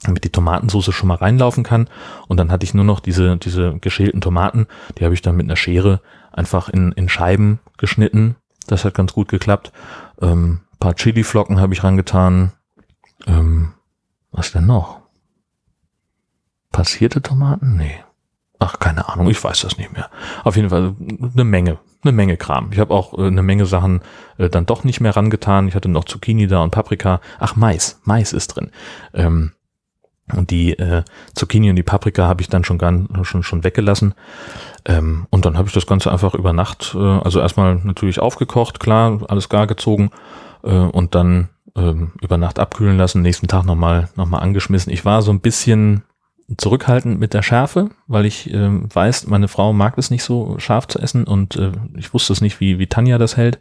damit 0.02 0.24
die 0.24 0.30
Tomatensauce 0.30 0.94
schon 0.94 1.08
mal 1.08 1.16
reinlaufen 1.16 1.64
kann. 1.64 1.88
Und 2.28 2.36
dann 2.38 2.50
hatte 2.50 2.64
ich 2.64 2.74
nur 2.74 2.84
noch 2.84 3.00
diese, 3.00 3.36
diese 3.36 3.78
geschälten 3.78 4.20
Tomaten, 4.20 4.66
die 4.98 5.04
habe 5.04 5.14
ich 5.14 5.22
dann 5.22 5.36
mit 5.36 5.46
einer 5.46 5.56
Schere 5.56 6.00
einfach 6.32 6.68
in, 6.68 6.92
in 6.92 7.08
Scheiben 7.08 7.60
geschnitten. 7.78 8.36
Das 8.66 8.84
hat 8.84 8.94
ganz 8.94 9.12
gut 9.12 9.28
geklappt. 9.28 9.72
Ähm, 10.20 10.60
paar 10.78 10.94
Chili-Flocken 10.94 11.60
habe 11.60 11.74
ich 11.74 11.84
rangetan. 11.84 12.52
Ähm, 13.26 13.74
was 14.30 14.52
denn 14.52 14.66
noch? 14.66 15.02
passierte 16.72 17.22
Tomaten? 17.22 17.76
Nee. 17.76 18.02
Ach, 18.62 18.78
keine 18.78 19.08
Ahnung, 19.08 19.28
ich 19.28 19.42
weiß 19.42 19.62
das 19.62 19.76
nicht 19.76 19.92
mehr. 19.92 20.08
Auf 20.44 20.54
jeden 20.54 20.70
Fall 20.70 20.94
eine 21.32 21.44
Menge, 21.44 21.78
eine 22.02 22.12
Menge 22.12 22.36
Kram. 22.36 22.70
Ich 22.70 22.78
habe 22.78 22.94
auch 22.94 23.18
äh, 23.18 23.26
eine 23.26 23.42
Menge 23.42 23.66
Sachen 23.66 24.02
äh, 24.38 24.48
dann 24.48 24.66
doch 24.66 24.84
nicht 24.84 25.00
mehr 25.00 25.16
rangetan. 25.16 25.66
Ich 25.66 25.74
hatte 25.74 25.88
noch 25.88 26.04
Zucchini 26.04 26.46
da 26.46 26.62
und 26.62 26.70
Paprika. 26.70 27.20
Ach, 27.40 27.56
Mais, 27.56 28.00
Mais 28.04 28.32
ist 28.32 28.48
drin. 28.48 28.70
Ähm, 29.14 29.52
und 30.32 30.50
die 30.50 30.78
äh, 30.78 31.02
Zucchini 31.34 31.70
und 31.70 31.76
die 31.76 31.82
Paprika 31.82 32.28
habe 32.28 32.40
ich 32.40 32.48
dann 32.48 32.62
schon, 32.62 32.78
gar, 32.78 32.92
schon, 33.22 33.42
schon 33.42 33.64
weggelassen. 33.64 34.14
Ähm, 34.84 35.26
und 35.30 35.44
dann 35.44 35.58
habe 35.58 35.66
ich 35.66 35.74
das 35.74 35.86
Ganze 35.86 36.12
einfach 36.12 36.34
über 36.34 36.52
Nacht, 36.52 36.94
äh, 36.94 36.98
also 36.98 37.40
erstmal 37.40 37.74
natürlich 37.76 38.20
aufgekocht, 38.20 38.78
klar, 38.78 39.22
alles 39.28 39.48
gar 39.48 39.66
gezogen 39.66 40.10
äh, 40.62 40.70
und 40.70 41.16
dann 41.16 41.48
ähm, 41.74 42.12
über 42.20 42.36
Nacht 42.38 42.60
abkühlen 42.60 42.96
lassen, 42.96 43.22
nächsten 43.22 43.48
Tag 43.48 43.64
nochmal 43.64 44.08
noch 44.14 44.26
mal 44.26 44.38
angeschmissen. 44.38 44.92
Ich 44.92 45.04
war 45.04 45.22
so 45.22 45.32
ein 45.32 45.40
bisschen 45.40 46.04
zurückhaltend 46.56 47.20
mit 47.20 47.34
der 47.34 47.42
Schärfe, 47.42 47.90
weil 48.06 48.26
ich 48.26 48.52
äh, 48.52 48.68
weiß, 48.94 49.26
meine 49.26 49.48
Frau 49.48 49.72
mag 49.72 49.98
es 49.98 50.10
nicht 50.10 50.24
so 50.24 50.58
scharf 50.58 50.88
zu 50.88 50.98
essen 50.98 51.24
und 51.24 51.56
äh, 51.56 51.72
ich 51.96 52.12
wusste 52.14 52.32
es 52.32 52.40
nicht, 52.40 52.60
wie, 52.60 52.78
wie 52.78 52.86
Tanja 52.86 53.18
das 53.18 53.36
hält. 53.36 53.58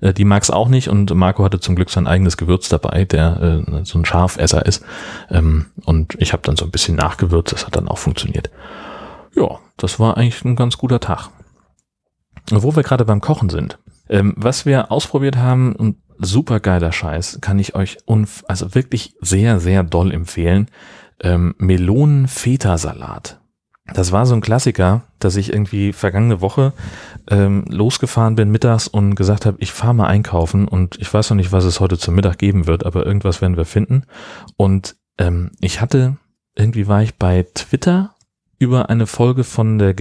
Äh, 0.00 0.12
die 0.12 0.24
mag 0.24 0.42
es 0.42 0.50
auch 0.50 0.68
nicht 0.68 0.88
und 0.88 1.14
Marco 1.14 1.44
hatte 1.44 1.60
zum 1.60 1.76
Glück 1.76 1.90
sein 1.90 2.06
eigenes 2.06 2.36
Gewürz 2.36 2.68
dabei, 2.68 3.04
der 3.04 3.64
äh, 3.66 3.84
so 3.84 3.98
ein 3.98 4.04
Scharfesser 4.04 4.64
ist. 4.66 4.84
Ähm, 5.30 5.66
und 5.84 6.16
ich 6.18 6.32
habe 6.32 6.42
dann 6.42 6.56
so 6.56 6.64
ein 6.64 6.70
bisschen 6.70 6.96
nachgewürzt, 6.96 7.52
das 7.52 7.66
hat 7.66 7.76
dann 7.76 7.88
auch 7.88 7.98
funktioniert. 7.98 8.50
Ja, 9.34 9.58
das 9.76 9.98
war 9.98 10.16
eigentlich 10.16 10.44
ein 10.44 10.56
ganz 10.56 10.78
guter 10.78 11.00
Tag. 11.00 11.28
Wo 12.50 12.76
wir 12.76 12.82
gerade 12.82 13.04
beim 13.04 13.20
Kochen 13.20 13.48
sind. 13.48 13.78
Ähm, 14.08 14.34
was 14.36 14.66
wir 14.66 14.92
ausprobiert 14.92 15.36
haben 15.36 15.74
und 15.74 15.96
super 16.18 16.60
geiler 16.60 16.92
Scheiß, 16.92 17.38
kann 17.40 17.58
ich 17.58 17.74
euch 17.74 17.98
also 18.46 18.74
wirklich 18.74 19.14
sehr, 19.20 19.60
sehr 19.60 19.82
doll 19.82 20.12
empfehlen 20.12 20.68
ähm, 21.20 21.54
Melonen-Feta-Salat. 21.58 23.40
Das 23.92 24.12
war 24.12 24.24
so 24.24 24.34
ein 24.34 24.40
Klassiker, 24.40 25.02
dass 25.18 25.36
ich 25.36 25.52
irgendwie 25.52 25.92
vergangene 25.92 26.40
Woche 26.40 26.72
ähm, 27.28 27.64
losgefahren 27.68 28.34
bin 28.34 28.50
mittags 28.50 28.88
und 28.88 29.14
gesagt 29.14 29.44
habe, 29.44 29.58
ich 29.60 29.72
fahre 29.72 29.94
mal 29.94 30.06
einkaufen 30.06 30.66
und 30.66 30.98
ich 31.00 31.12
weiß 31.12 31.30
noch 31.30 31.36
nicht, 31.36 31.52
was 31.52 31.64
es 31.64 31.80
heute 31.80 31.98
zum 31.98 32.14
Mittag 32.14 32.38
geben 32.38 32.66
wird, 32.66 32.86
aber 32.86 33.04
irgendwas 33.04 33.42
werden 33.42 33.58
wir 33.58 33.66
finden. 33.66 34.04
Und 34.56 34.96
ähm, 35.18 35.50
ich 35.60 35.82
hatte, 35.82 36.16
irgendwie 36.54 36.88
war 36.88 37.02
ich 37.02 37.16
bei 37.16 37.46
Twitter 37.54 38.14
über 38.58 38.88
eine 38.88 39.06
Folge 39.06 39.44
von 39.44 39.78
der 39.78 39.94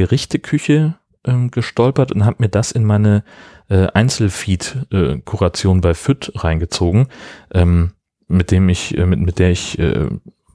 ähm, 1.26 1.52
gestolpert 1.52 2.14
und 2.14 2.26
habe 2.26 2.38
mir 2.40 2.50
das 2.50 2.72
in 2.72 2.86
meine 2.86 3.24
äh, 3.70 3.88
Einzelfeed-Kuration 3.88 5.78
äh, 5.78 5.82
bei 5.82 5.94
FIT 5.94 6.32
reingezogen, 6.36 7.08
ähm, 7.54 7.92
mit 8.28 8.52
dem 8.52 8.70
ich, 8.70 8.98
äh, 8.98 9.06
mit, 9.06 9.20
mit 9.20 9.40
der 9.40 9.52
ich 9.52 9.78
äh, 9.80 10.10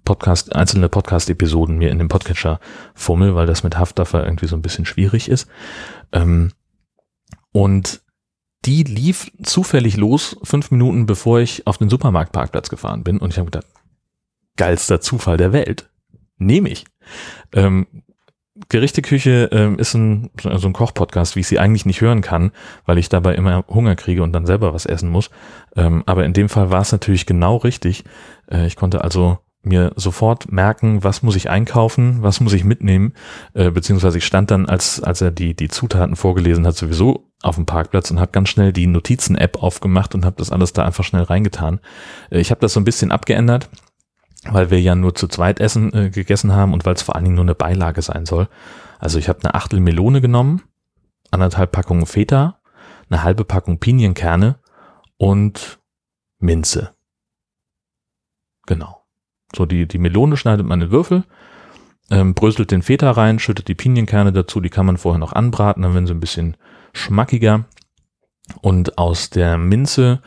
Podcast, 0.08 0.56
einzelne 0.56 0.88
Podcast-Episoden 0.88 1.76
mir 1.76 1.90
in 1.90 1.98
den 1.98 2.08
Podcatcher 2.08 2.60
fummel, 2.94 3.34
weil 3.34 3.46
das 3.46 3.62
mit 3.62 3.76
Haftdaffer 3.76 4.24
irgendwie 4.24 4.46
so 4.46 4.56
ein 4.56 4.62
bisschen 4.62 4.86
schwierig 4.86 5.28
ist. 5.28 5.46
Ähm, 6.12 6.52
und 7.52 8.00
die 8.64 8.84
lief 8.84 9.30
zufällig 9.42 9.98
los, 9.98 10.38
fünf 10.44 10.70
Minuten 10.70 11.04
bevor 11.04 11.40
ich 11.40 11.66
auf 11.66 11.76
den 11.76 11.90
Supermarktparkplatz 11.90 12.70
gefahren 12.70 13.04
bin. 13.04 13.18
Und 13.18 13.34
ich 13.34 13.38
habe 13.38 13.50
gedacht, 13.50 13.66
geilster 14.56 15.02
Zufall 15.02 15.36
der 15.36 15.52
Welt. 15.52 15.90
Nehme 16.38 16.70
ich. 16.70 16.86
Ähm, 17.52 17.86
Gerichteküche 18.70 19.50
ähm, 19.52 19.78
ist 19.78 19.92
ein, 19.92 20.30
so 20.40 20.68
ein 20.68 20.72
Kochpodcast, 20.72 21.36
wie 21.36 21.40
ich 21.40 21.48
sie 21.48 21.58
eigentlich 21.58 21.84
nicht 21.84 22.00
hören 22.00 22.22
kann, 22.22 22.52
weil 22.86 22.96
ich 22.96 23.10
dabei 23.10 23.34
immer 23.34 23.66
Hunger 23.68 23.94
kriege 23.94 24.22
und 24.22 24.32
dann 24.32 24.46
selber 24.46 24.72
was 24.72 24.86
essen 24.86 25.10
muss. 25.10 25.28
Ähm, 25.76 26.02
aber 26.06 26.24
in 26.24 26.32
dem 26.32 26.48
Fall 26.48 26.70
war 26.70 26.80
es 26.80 26.92
natürlich 26.92 27.26
genau 27.26 27.56
richtig. 27.56 28.04
Äh, 28.50 28.66
ich 28.66 28.74
konnte 28.74 29.04
also 29.04 29.40
mir 29.62 29.92
sofort 29.96 30.50
merken, 30.50 31.02
was 31.04 31.22
muss 31.22 31.36
ich 31.36 31.50
einkaufen, 31.50 32.22
was 32.22 32.40
muss 32.40 32.52
ich 32.52 32.64
mitnehmen, 32.64 33.12
äh, 33.54 33.70
beziehungsweise 33.70 34.18
ich 34.18 34.24
stand 34.24 34.50
dann, 34.50 34.66
als, 34.66 35.02
als 35.02 35.20
er 35.20 35.30
die, 35.30 35.54
die 35.54 35.68
Zutaten 35.68 36.16
vorgelesen 36.16 36.66
hat, 36.66 36.76
sowieso 36.76 37.30
auf 37.42 37.56
dem 37.56 37.66
Parkplatz 37.66 38.10
und 38.10 38.20
habe 38.20 38.32
ganz 38.32 38.48
schnell 38.48 38.72
die 38.72 38.86
Notizen-App 38.86 39.62
aufgemacht 39.62 40.14
und 40.14 40.24
habe 40.24 40.36
das 40.38 40.50
alles 40.50 40.72
da 40.72 40.84
einfach 40.84 41.04
schnell 41.04 41.22
reingetan. 41.22 41.80
Äh, 42.30 42.40
ich 42.40 42.50
habe 42.50 42.60
das 42.60 42.72
so 42.72 42.80
ein 42.80 42.84
bisschen 42.84 43.12
abgeändert, 43.12 43.68
weil 44.44 44.70
wir 44.70 44.80
ja 44.80 44.94
nur 44.94 45.14
zu 45.14 45.28
zweit 45.28 45.60
essen 45.60 45.92
äh, 45.92 46.10
gegessen 46.10 46.52
haben 46.52 46.72
und 46.72 46.86
weil 46.86 46.94
es 46.94 47.02
vor 47.02 47.16
allen 47.16 47.24
Dingen 47.24 47.36
nur 47.36 47.44
eine 47.44 47.54
Beilage 47.54 48.02
sein 48.02 48.26
soll. 48.26 48.48
Also 48.98 49.18
ich 49.18 49.28
habe 49.28 49.40
eine 49.42 49.54
Achtel 49.54 49.80
Melone 49.80 50.20
genommen, 50.20 50.62
anderthalb 51.30 51.72
Packungen 51.72 52.06
Feta, 52.06 52.60
eine 53.10 53.22
halbe 53.22 53.44
Packung 53.44 53.78
Pinienkerne 53.78 54.58
und 55.16 55.80
Minze. 56.38 56.94
Genau. 58.66 58.97
So, 59.54 59.66
die, 59.66 59.86
die 59.86 59.98
Melone 59.98 60.36
schneidet 60.36 60.66
man 60.66 60.80
in 60.80 60.90
Würfel, 60.90 61.24
ähm, 62.10 62.34
bröselt 62.34 62.70
den 62.70 62.82
Feta 62.82 63.10
rein, 63.10 63.38
schüttet 63.38 63.68
die 63.68 63.74
Pinienkerne 63.74 64.32
dazu, 64.32 64.60
die 64.60 64.70
kann 64.70 64.86
man 64.86 64.96
vorher 64.96 65.18
noch 65.18 65.32
anbraten, 65.32 65.82
dann 65.82 65.94
werden 65.94 66.06
sie 66.06 66.14
ein 66.14 66.20
bisschen 66.20 66.56
schmackiger. 66.92 67.64
Und 68.62 68.98
aus 68.98 69.30
der 69.30 69.58
Minze 69.58 70.22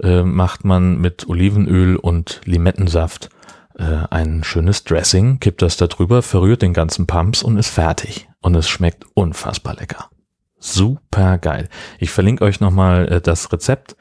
äh, 0.00 0.22
macht 0.22 0.64
man 0.64 1.00
mit 1.00 1.28
Olivenöl 1.28 1.96
und 1.96 2.40
Limettensaft 2.44 3.30
äh, 3.78 4.06
ein 4.10 4.44
schönes 4.44 4.84
Dressing, 4.84 5.40
kippt 5.40 5.62
das 5.62 5.76
da 5.76 5.86
drüber, 5.86 6.22
verrührt 6.22 6.62
den 6.62 6.72
ganzen 6.72 7.06
Pumps 7.06 7.42
und 7.42 7.56
ist 7.56 7.70
fertig. 7.70 8.28
Und 8.40 8.54
es 8.54 8.68
schmeckt 8.68 9.06
unfassbar 9.14 9.74
lecker. 9.74 10.10
Super 10.58 11.38
geil. 11.38 11.68
Ich 11.98 12.10
verlinke 12.10 12.44
euch 12.44 12.60
nochmal 12.60 13.08
äh, 13.08 13.20
das 13.20 13.52
Rezept. 13.52 13.96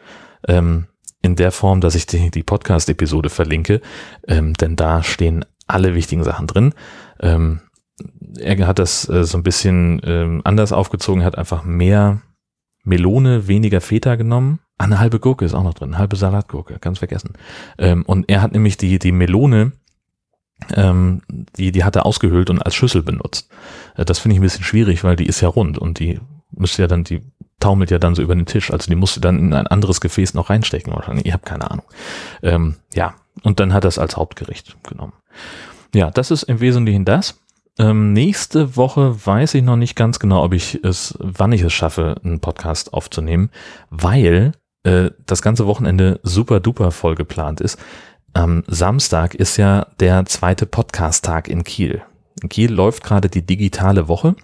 Ähm, 0.48 0.88
in 1.24 1.36
der 1.36 1.52
Form, 1.52 1.82
dass 1.82 1.96
ich 1.96 2.06
die, 2.06 2.30
die 2.30 2.44
Podcast-Episode 2.44 3.30
verlinke, 3.30 3.82
ähm, 4.28 4.54
denn 4.54 4.76
da 4.76 5.02
stehen 5.02 5.46
alle 5.66 5.96
wichtigen 5.96 6.24
Sachen 6.24 6.46
drin. 6.46 6.74
Ähm, 7.20 7.62
er 8.40 8.68
hat 8.68 8.78
das 8.78 9.08
äh, 9.10 9.24
so 9.24 9.38
ein 9.38 9.44
bisschen 9.44 10.02
ähm, 10.04 10.42
anders 10.44 10.72
aufgezogen, 10.72 11.24
hat 11.24 11.38
einfach 11.38 11.64
mehr 11.64 12.22
Melone, 12.84 13.48
weniger 13.48 13.82
Feta 13.82 14.16
genommen. 14.16 14.60
Ah, 14.78 14.84
eine 14.84 15.00
halbe 15.00 15.20
Gurke 15.20 15.46
ist 15.46 15.54
auch 15.54 15.64
noch 15.64 15.74
drin, 15.74 15.90
eine 15.90 16.00
halbe 16.00 16.18
Salatgurke, 16.18 16.78
ganz 16.80 17.00
vergessen. 17.00 17.34
Ähm, 17.78 18.04
und 18.06 18.30
er 18.30 18.42
hat 18.42 18.52
nämlich 18.52 18.76
die, 18.76 19.00
die 19.00 19.14
Melone, 19.14 19.72
ähm, 20.76 21.22
die, 21.56 21.72
die 21.72 21.84
hat 21.86 21.96
er 21.96 22.06
ausgehöhlt 22.06 22.50
und 22.50 22.62
als 22.62 22.76
Schüssel 22.76 23.02
benutzt. 23.02 23.50
Äh, 23.96 24.04
das 24.04 24.20
finde 24.20 24.34
ich 24.34 24.40
ein 24.40 24.44
bisschen 24.44 24.66
schwierig, 24.66 25.04
weil 25.06 25.16
die 25.16 25.28
ist 25.28 25.40
ja 25.40 25.48
rund 25.48 25.78
und 25.78 26.00
die 26.00 26.20
müsste 26.52 26.82
ja 26.82 26.88
dann, 26.88 27.06
die 27.06 27.22
taumelt 27.64 27.92
ja 27.92 27.98
dann 27.98 28.14
so 28.14 28.22
über 28.22 28.36
den 28.36 28.46
Tisch. 28.46 28.72
Also 28.72 28.90
die 28.90 28.96
musste 28.96 29.22
dann 29.22 29.40
in 29.40 29.54
ein 29.54 29.68
anderes 29.68 30.02
Gefäß 30.02 30.34
noch 30.34 30.50
reinstecken 30.50 30.94
wahrscheinlich. 30.94 31.26
Ich 31.26 31.34
habe 31.34 31.44
keine 31.44 31.72
Ahnung. 31.72 31.86
Ähm, 32.42 32.76
ja, 32.94 33.16
und 33.44 33.60
dann 33.60 33.74
hat 33.74 33.86
er 33.86 33.98
als 33.98 34.18
Hauptgericht 34.18 34.76
genommen. 34.84 35.14
Ja, 35.96 36.12
das 36.12 36.30
ist 36.30 36.44
im 36.44 36.60
Wesentlichen 36.60 37.06
das. 37.06 37.40
Ähm, 37.80 38.14
nächste 38.14 38.76
Woche 38.76 39.26
weiß 39.26 39.56
ich 39.56 39.64
noch 39.64 39.78
nicht 39.78 39.96
ganz 39.96 40.20
genau, 40.20 40.44
ob 40.44 40.54
ich 40.54 40.84
es, 40.84 41.18
wann 41.20 41.54
ich 41.54 41.62
es 41.62 41.74
schaffe, 41.74 42.18
einen 42.24 42.40
Podcast 42.40 42.94
aufzunehmen, 42.94 43.50
weil 43.90 44.52
äh, 44.84 45.10
das 45.26 45.42
ganze 45.42 45.66
Wochenende 45.66 46.20
super 46.24 46.60
duper 46.60 46.92
voll 46.92 47.16
geplant 47.16 47.62
ist. 47.62 47.80
Am 48.34 48.64
Samstag 48.68 49.36
ist 49.36 49.58
ja 49.58 49.88
der 50.00 50.26
zweite 50.26 50.66
Podcast-Tag 50.66 51.48
in 51.48 51.64
Kiel. 51.64 52.04
In 52.42 52.50
Kiel 52.50 52.72
läuft 52.72 53.04
gerade 53.04 53.30
die 53.30 53.46
digitale 53.46 54.08
Woche, 54.08 54.36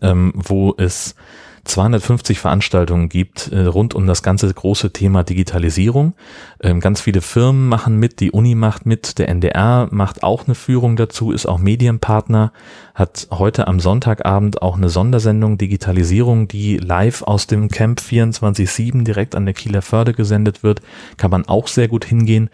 ähm, 0.00 0.32
wo 0.36 0.74
es 0.78 1.16
250 1.64 2.38
Veranstaltungen 2.38 3.08
gibt 3.08 3.48
äh, 3.52 3.60
rund 3.60 3.94
um 3.94 4.06
das 4.06 4.22
ganze 4.22 4.52
große 4.52 4.92
Thema 4.92 5.24
Digitalisierung. 5.24 6.14
Ähm, 6.60 6.80
ganz 6.80 7.00
viele 7.00 7.20
Firmen 7.20 7.68
machen 7.68 7.96
mit, 7.98 8.20
die 8.20 8.30
Uni 8.30 8.54
macht 8.54 8.86
mit, 8.86 9.18
der 9.18 9.28
NDR 9.28 9.88
macht 9.90 10.22
auch 10.22 10.46
eine 10.46 10.54
Führung 10.54 10.96
dazu, 10.96 11.32
ist 11.32 11.46
auch 11.46 11.58
Medienpartner, 11.58 12.52
hat 12.94 13.28
heute 13.30 13.68
am 13.68 13.80
Sonntagabend 13.80 14.62
auch 14.62 14.76
eine 14.76 14.88
Sondersendung 14.88 15.58
Digitalisierung, 15.58 16.48
die 16.48 16.78
live 16.78 17.22
aus 17.22 17.46
dem 17.46 17.68
Camp 17.68 18.00
24-7 18.00 19.04
direkt 19.04 19.34
an 19.34 19.44
der 19.44 19.54
Kieler 19.54 19.82
Förde 19.82 20.12
gesendet 20.12 20.62
wird. 20.62 20.80
Kann 21.16 21.30
man 21.30 21.46
auch 21.46 21.68
sehr 21.68 21.88
gut 21.88 22.04
hingehen. 22.04 22.50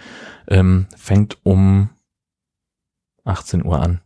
Ähm, 0.48 0.86
fängt 0.96 1.38
um 1.42 1.90
18 3.24 3.64
Uhr 3.64 3.80
an. 3.80 4.00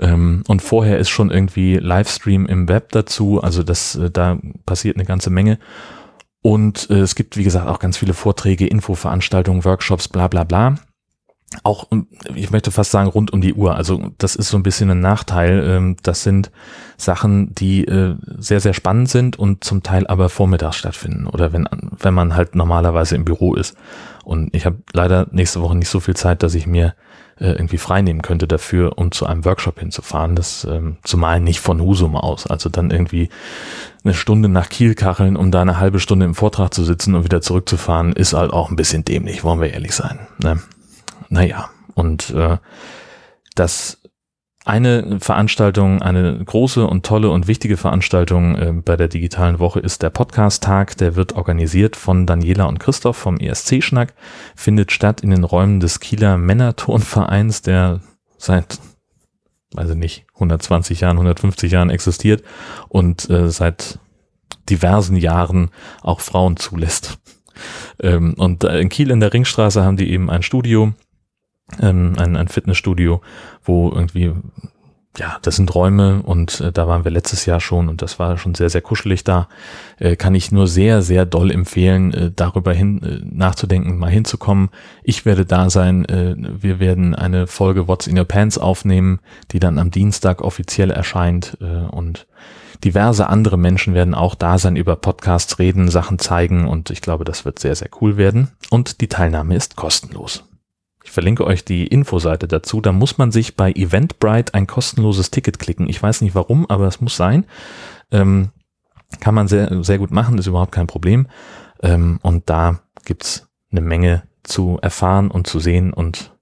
Ähm, 0.00 0.42
und 0.48 0.62
vorher 0.62 0.98
ist 0.98 1.10
schon 1.10 1.30
irgendwie 1.30 1.76
Livestream 1.76 2.46
im 2.46 2.68
Web 2.68 2.90
dazu, 2.92 3.42
also 3.42 3.62
das, 3.62 3.94
äh, 3.96 4.10
da 4.10 4.38
passiert 4.66 4.96
eine 4.96 5.04
ganze 5.04 5.30
Menge. 5.30 5.58
Und 6.42 6.88
äh, 6.88 7.00
es 7.00 7.14
gibt, 7.14 7.36
wie 7.36 7.44
gesagt, 7.44 7.68
auch 7.68 7.78
ganz 7.78 7.98
viele 7.98 8.14
Vorträge, 8.14 8.66
Infoveranstaltungen, 8.66 9.64
Workshops, 9.64 10.08
bla 10.08 10.26
bla 10.28 10.44
bla. 10.44 10.76
Auch, 11.64 11.88
ich 12.34 12.52
möchte 12.52 12.70
fast 12.70 12.92
sagen, 12.92 13.08
rund 13.08 13.32
um 13.32 13.40
die 13.40 13.54
Uhr. 13.54 13.74
Also 13.74 14.12
das 14.18 14.36
ist 14.36 14.50
so 14.50 14.56
ein 14.56 14.62
bisschen 14.62 14.88
ein 14.90 15.00
Nachteil. 15.00 15.64
Ähm, 15.66 15.96
das 16.02 16.22
sind 16.22 16.52
Sachen, 16.96 17.54
die 17.54 17.84
äh, 17.86 18.14
sehr, 18.38 18.60
sehr 18.60 18.72
spannend 18.72 19.08
sind 19.08 19.36
und 19.36 19.64
zum 19.64 19.82
Teil 19.82 20.06
aber 20.06 20.28
vormittags 20.28 20.76
stattfinden 20.76 21.26
oder 21.26 21.52
wenn, 21.52 21.68
wenn 21.98 22.14
man 22.14 22.36
halt 22.36 22.54
normalerweise 22.54 23.16
im 23.16 23.24
Büro 23.24 23.54
ist. 23.54 23.76
Und 24.24 24.54
ich 24.54 24.64
habe 24.64 24.76
leider 24.92 25.26
nächste 25.32 25.60
Woche 25.60 25.76
nicht 25.76 25.88
so 25.88 25.98
viel 25.98 26.14
Zeit, 26.14 26.44
dass 26.44 26.54
ich 26.54 26.68
mir 26.68 26.94
äh, 27.40 27.52
irgendwie 27.52 27.78
freinehmen 27.78 28.22
könnte 28.22 28.46
dafür, 28.46 28.96
um 28.96 29.10
zu 29.10 29.26
einem 29.26 29.44
Workshop 29.44 29.80
hinzufahren. 29.80 30.36
Das 30.36 30.64
ähm, 30.70 30.98
zumal 31.02 31.40
nicht 31.40 31.60
von 31.60 31.80
Husum 31.80 32.14
aus. 32.14 32.46
Also 32.46 32.68
dann 32.68 32.92
irgendwie 32.92 33.28
eine 34.04 34.14
Stunde 34.14 34.48
nach 34.48 34.68
Kiel 34.68 34.94
kacheln, 34.94 35.36
um 35.36 35.50
da 35.50 35.62
eine 35.62 35.80
halbe 35.80 35.98
Stunde 35.98 36.26
im 36.26 36.34
Vortrag 36.34 36.72
zu 36.72 36.84
sitzen 36.84 37.14
und 37.14 37.24
wieder 37.24 37.40
zurückzufahren, 37.40 38.12
ist 38.12 38.34
halt 38.34 38.52
auch 38.52 38.70
ein 38.70 38.76
bisschen 38.76 39.04
dämlich, 39.04 39.42
wollen 39.42 39.60
wir 39.60 39.72
ehrlich 39.72 39.94
sein. 39.94 40.20
Ne? 40.38 40.60
Naja, 41.30 41.70
und 41.94 42.30
äh, 42.30 42.58
dass 43.54 44.00
eine 44.66 45.20
Veranstaltung, 45.20 46.02
eine 46.02 46.38
große 46.44 46.86
und 46.86 47.06
tolle 47.06 47.30
und 47.30 47.46
wichtige 47.46 47.76
Veranstaltung 47.76 48.56
äh, 48.56 48.72
bei 48.72 48.96
der 48.96 49.08
digitalen 49.08 49.58
Woche 49.58 49.80
ist 49.80 50.02
der 50.02 50.10
Podcast-Tag. 50.10 50.98
Der 50.98 51.16
wird 51.16 51.32
organisiert 51.32 51.96
von 51.96 52.26
Daniela 52.26 52.66
und 52.66 52.78
Christoph 52.78 53.16
vom 53.16 53.38
ESC-Schnack, 53.38 54.12
findet 54.54 54.92
statt 54.92 55.22
in 55.22 55.30
den 55.30 55.44
Räumen 55.44 55.80
des 55.80 56.00
Kieler 56.00 56.36
Männerturnvereins, 56.36 57.62
der 57.62 58.00
seit, 58.36 58.78
weiß 59.72 59.90
ich 59.90 59.96
nicht, 59.96 60.26
120 60.34 61.00
Jahren, 61.00 61.16
150 61.16 61.72
Jahren 61.72 61.90
existiert 61.90 62.42
und 62.88 63.30
äh, 63.30 63.50
seit 63.50 63.98
diversen 64.68 65.16
Jahren 65.16 65.70
auch 66.02 66.20
Frauen 66.20 66.56
zulässt. 66.56 67.18
Ähm, 68.02 68.34
und 68.34 68.64
äh, 68.64 68.80
in 68.80 68.88
Kiel 68.88 69.10
in 69.10 69.20
der 69.20 69.32
Ringstraße 69.32 69.84
haben 69.84 69.96
die 69.96 70.10
eben 70.10 70.28
ein 70.28 70.42
Studio, 70.42 70.92
ähm, 71.80 72.14
ein, 72.18 72.36
ein 72.36 72.48
Fitnessstudio, 72.48 73.20
wo 73.64 73.90
irgendwie 73.90 74.32
ja, 75.18 75.38
das 75.42 75.56
sind 75.56 75.74
Räume 75.74 76.22
und 76.22 76.60
äh, 76.60 76.70
da 76.70 76.86
waren 76.86 77.04
wir 77.04 77.10
letztes 77.10 77.44
Jahr 77.44 77.60
schon 77.60 77.88
und 77.88 78.00
das 78.00 78.18
war 78.20 78.38
schon 78.38 78.54
sehr, 78.54 78.70
sehr 78.70 78.80
kuschelig 78.80 79.24
da. 79.24 79.48
Äh, 79.98 80.14
kann 80.14 80.36
ich 80.36 80.52
nur 80.52 80.68
sehr, 80.68 81.02
sehr 81.02 81.26
doll 81.26 81.50
empfehlen, 81.50 82.14
äh, 82.14 82.30
darüber 82.34 82.72
hin 82.72 83.02
äh, 83.02 83.20
nachzudenken, 83.24 83.98
mal 83.98 84.10
hinzukommen. 84.10 84.70
Ich 85.02 85.26
werde 85.26 85.44
da 85.44 85.68
sein. 85.68 86.04
Äh, 86.04 86.36
wir 86.38 86.78
werden 86.78 87.16
eine 87.16 87.48
Folge 87.48 87.88
What's 87.88 88.06
in 88.06 88.16
Your 88.16 88.24
Pants 88.24 88.56
aufnehmen, 88.56 89.18
die 89.50 89.58
dann 89.58 89.78
am 89.78 89.90
Dienstag 89.90 90.42
offiziell 90.42 90.92
erscheint 90.92 91.58
äh, 91.60 91.64
und 91.64 92.28
diverse 92.84 93.28
andere 93.28 93.58
Menschen 93.58 93.94
werden 93.94 94.14
auch 94.14 94.36
da 94.36 94.58
sein, 94.58 94.76
über 94.76 94.94
Podcasts 94.96 95.58
reden, 95.58 95.88
Sachen 95.88 96.18
zeigen 96.18 96.66
und 96.66 96.90
ich 96.90 97.02
glaube, 97.02 97.24
das 97.24 97.44
wird 97.44 97.58
sehr, 97.58 97.74
sehr 97.74 97.90
cool 98.00 98.16
werden. 98.16 98.48
Und 98.70 99.00
die 99.00 99.08
Teilnahme 99.08 99.56
ist 99.56 99.76
kostenlos. 99.76 100.44
Ich 101.10 101.14
verlinke 101.14 101.44
euch 101.44 101.64
die 101.64 101.88
Infoseite 101.88 102.46
dazu. 102.46 102.80
Da 102.80 102.92
muss 102.92 103.18
man 103.18 103.32
sich 103.32 103.56
bei 103.56 103.72
Eventbrite 103.72 104.54
ein 104.54 104.68
kostenloses 104.68 105.32
Ticket 105.32 105.58
klicken. 105.58 105.88
Ich 105.88 106.00
weiß 106.00 106.20
nicht 106.20 106.36
warum, 106.36 106.70
aber 106.70 106.86
es 106.86 107.00
muss 107.00 107.16
sein. 107.16 107.46
Ähm, 108.12 108.50
kann 109.18 109.34
man 109.34 109.48
sehr, 109.48 109.82
sehr 109.82 109.98
gut 109.98 110.12
machen, 110.12 110.38
ist 110.38 110.46
überhaupt 110.46 110.70
kein 110.70 110.86
Problem. 110.86 111.26
Ähm, 111.82 112.20
und 112.22 112.48
da 112.48 112.78
gibt's 113.04 113.48
eine 113.72 113.80
Menge 113.80 114.22
zu 114.44 114.78
erfahren 114.82 115.32
und 115.32 115.48
zu 115.48 115.58
sehen 115.58 115.92
und 115.92 116.38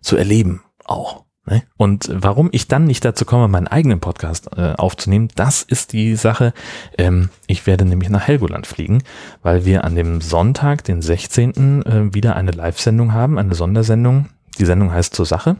zu 0.00 0.16
erleben 0.16 0.62
auch. 0.84 1.24
Ne? 1.46 1.62
Und 1.76 2.08
warum 2.12 2.48
ich 2.52 2.68
dann 2.68 2.84
nicht 2.84 3.04
dazu 3.04 3.24
komme, 3.24 3.48
meinen 3.48 3.66
eigenen 3.66 4.00
Podcast 4.00 4.50
äh, 4.56 4.74
aufzunehmen, 4.74 5.28
das 5.34 5.62
ist 5.62 5.92
die 5.92 6.14
Sache. 6.14 6.52
Ähm, 6.96 7.30
ich 7.46 7.66
werde 7.66 7.84
nämlich 7.84 8.10
nach 8.10 8.26
Helgoland 8.26 8.66
fliegen, 8.66 9.02
weil 9.42 9.64
wir 9.64 9.84
an 9.84 9.96
dem 9.96 10.20
Sonntag, 10.20 10.84
den 10.84 11.02
16. 11.02 11.82
Äh, 11.82 12.14
wieder 12.14 12.36
eine 12.36 12.52
Live-Sendung 12.52 13.12
haben, 13.12 13.38
eine 13.38 13.54
Sondersendung. 13.54 14.28
Die 14.58 14.66
Sendung 14.66 14.92
heißt 14.92 15.14
zur 15.14 15.26
Sache. 15.26 15.56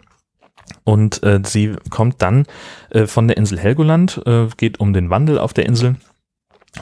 Und 0.84 1.22
äh, 1.22 1.40
sie 1.44 1.76
kommt 1.90 2.22
dann 2.22 2.46
äh, 2.90 3.06
von 3.06 3.26
der 3.26 3.36
Insel 3.36 3.58
Helgoland, 3.58 4.22
äh, 4.26 4.46
geht 4.56 4.80
um 4.80 4.92
den 4.92 5.10
Wandel 5.10 5.38
auf 5.38 5.52
der 5.52 5.66
Insel 5.66 5.96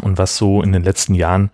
und 0.03 0.19
was 0.19 0.37
so 0.37 0.63
in 0.63 0.73
den 0.73 0.85
letzten 0.85 1.15
Jahren 1.15 1.51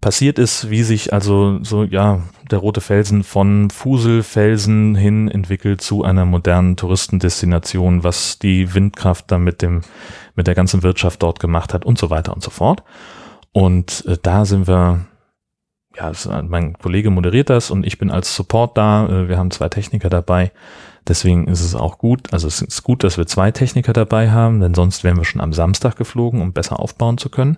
passiert 0.00 0.38
ist, 0.38 0.70
wie 0.70 0.82
sich 0.82 1.12
also 1.12 1.62
so, 1.62 1.84
ja, 1.84 2.22
der 2.50 2.58
rote 2.58 2.80
Felsen 2.80 3.22
von 3.22 3.70
Fuselfelsen 3.70 4.94
hin 4.94 5.28
entwickelt 5.28 5.80
zu 5.80 6.04
einer 6.04 6.24
modernen 6.24 6.76
Touristendestination, 6.76 8.02
was 8.02 8.38
die 8.38 8.74
Windkraft 8.74 9.30
dann 9.30 9.44
mit 9.44 9.62
dem, 9.62 9.82
mit 10.34 10.46
der 10.46 10.54
ganzen 10.54 10.82
Wirtschaft 10.82 11.22
dort 11.22 11.38
gemacht 11.38 11.74
hat 11.74 11.84
und 11.84 11.98
so 11.98 12.10
weiter 12.10 12.32
und 12.32 12.42
so 12.42 12.50
fort. 12.50 12.82
Und 13.52 14.04
äh, 14.06 14.16
da 14.20 14.44
sind 14.44 14.66
wir, 14.66 15.06
ja, 15.96 16.12
mein 16.42 16.74
Kollege 16.74 17.10
moderiert 17.10 17.50
das 17.50 17.70
und 17.70 17.86
ich 17.86 17.98
bin 17.98 18.10
als 18.10 18.34
Support 18.34 18.76
da. 18.78 19.06
Äh, 19.06 19.28
wir 19.28 19.38
haben 19.38 19.50
zwei 19.50 19.68
Techniker 19.68 20.08
dabei. 20.08 20.52
Deswegen 21.08 21.48
ist 21.48 21.62
es 21.62 21.74
auch 21.74 21.98
gut, 21.98 22.32
also 22.32 22.46
es 22.46 22.60
ist 22.60 22.82
gut, 22.82 23.04
dass 23.04 23.16
wir 23.16 23.26
zwei 23.26 23.50
Techniker 23.50 23.92
dabei 23.92 24.30
haben, 24.30 24.60
denn 24.60 24.74
sonst 24.74 25.02
wären 25.02 25.16
wir 25.16 25.24
schon 25.24 25.40
am 25.40 25.52
Samstag 25.52 25.96
geflogen, 25.96 26.42
um 26.42 26.52
besser 26.52 26.78
aufbauen 26.78 27.16
zu 27.16 27.30
können. 27.30 27.56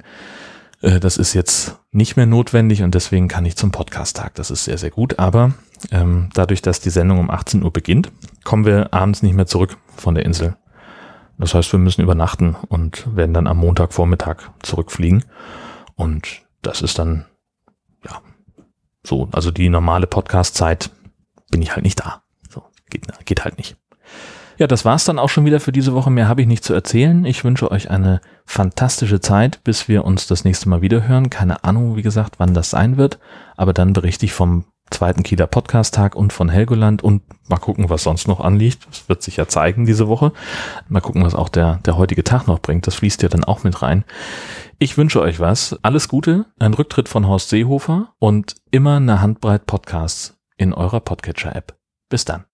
Äh, 0.83 1.01
das 1.01 1.17
ist 1.17 1.33
jetzt 1.33 1.79
nicht 1.93 2.17
mehr 2.17 2.27
notwendig 2.27 2.83
und 2.83 2.95
deswegen 2.95 3.29
kann 3.29 3.47
ich 3.47 3.57
zum 3.57 3.71
Podcast-Tag. 3.71 4.35
Das 4.35 4.51
ist 4.51 4.65
sehr, 4.65 4.77
sehr 4.77 4.91
gut. 4.91 5.19
Aber 5.19 5.53
ähm, 5.91 6.29
dadurch, 6.35 6.61
dass 6.61 6.81
die 6.81 6.91
Sendung 6.91 7.19
um 7.19 7.31
18 7.31 7.63
Uhr 7.63 7.73
beginnt, 7.73 8.13
kommen 8.45 8.67
wir 8.67 8.93
abends 8.93 9.23
nicht 9.23 9.35
mehr 9.35 9.47
zurück 9.47 9.79
von 9.97 10.15
der 10.15 10.27
Insel. 10.27 10.57
Das 11.39 11.55
heißt, 11.55 11.73
wir 11.73 11.79
müssen 11.79 12.03
übernachten 12.03 12.55
und 12.69 13.17
werden 13.17 13.33
dann 13.33 13.47
am 13.47 13.57
Montagvormittag 13.59 14.51
zurückfliegen. 14.63 15.25
Und 15.95 16.43
das 16.61 16.83
ist 16.83 16.99
dann, 16.99 17.27
ja, 18.05 18.21
so, 19.05 19.29
also 19.33 19.51
die 19.51 19.69
normale 19.69 20.07
Podcast-Zeit 20.07 20.91
bin 21.51 21.63
ich 21.63 21.75
halt 21.75 21.85
nicht 21.85 22.01
da. 22.01 22.23
So, 22.49 22.65
geht, 22.91 23.07
geht 23.25 23.45
halt 23.45 23.57
nicht. 23.59 23.77
Ja, 24.59 24.67
das 24.67 24.85
war's 24.85 25.05
dann 25.05 25.19
auch 25.19 25.29
schon 25.29 25.45
wieder 25.45 25.61
für 25.61 25.73
diese 25.73 25.95
Woche. 25.95 26.11
Mehr 26.11 26.29
habe 26.29 26.43
ich 26.43 26.47
nicht 26.47 26.65
zu 26.65 26.75
erzählen. 26.75 27.25
Ich 27.25 27.45
wünsche 27.45 27.71
euch 27.71 27.91
eine 27.91 28.21
fantastische 28.45 29.21
Zeit, 29.21 29.63
bis 29.65 29.89
wir 29.89 30.05
uns 30.05 30.27
das 30.27 30.45
nächste 30.45 30.69
Mal 30.69 30.83
wieder 30.83 31.07
hören. 31.09 31.31
Keine 31.31 31.65
Ahnung, 31.65 31.97
wie 31.97 32.03
gesagt, 32.03 32.35
wann 32.39 32.55
das 32.55 32.71
sein 32.71 32.97
wird. 32.97 33.19
Aber 33.57 33.73
dann 33.73 33.93
berichte 33.93 34.27
ich 34.27 34.33
vom 34.33 34.65
zweiten 34.91 35.23
Kieler 35.23 35.47
Podcast-Tag 35.47 36.15
und 36.15 36.33
von 36.33 36.49
Helgoland 36.49 37.03
und 37.03 37.23
mal 37.49 37.57
gucken, 37.57 37.89
was 37.91 38.03
sonst 38.03 38.29
noch 38.29 38.41
anliegt. 38.41 38.87
Das 38.89 39.09
wird 39.09 39.23
sich 39.23 39.37
ja 39.37 39.49
zeigen 39.49 39.87
diese 39.87 40.07
Woche. 40.09 40.33
Mal 40.89 41.01
gucken, 41.01 41.25
was 41.25 41.35
auch 41.35 41.49
der, 41.49 41.81
der 41.87 41.97
heutige 41.97 42.25
Tag 42.25 42.47
noch 42.47 42.61
bringt. 42.61 42.87
Das 42.87 42.97
fließt 42.97 43.23
ja 43.23 43.29
dann 43.29 43.45
auch 43.45 43.65
mit 43.65 43.83
rein. 43.83 44.05
Ich 44.79 44.97
wünsche 44.97 45.21
euch 45.21 45.41
was. 45.41 45.79
Alles 45.83 46.09
Gute, 46.09 46.47
ein 46.59 46.75
Rücktritt 46.75 47.09
von 47.09 47.27
Horst 47.27 47.49
Seehofer 47.49 48.15
und 48.19 48.57
immer 48.71 48.97
eine 48.97 49.21
Handbreit 49.21 49.67
Podcasts 49.67 50.37
in 50.57 50.73
eurer 50.73 51.01
Podcatcher-App. 51.01 51.77
Bis 52.09 52.25
dann. 52.25 52.45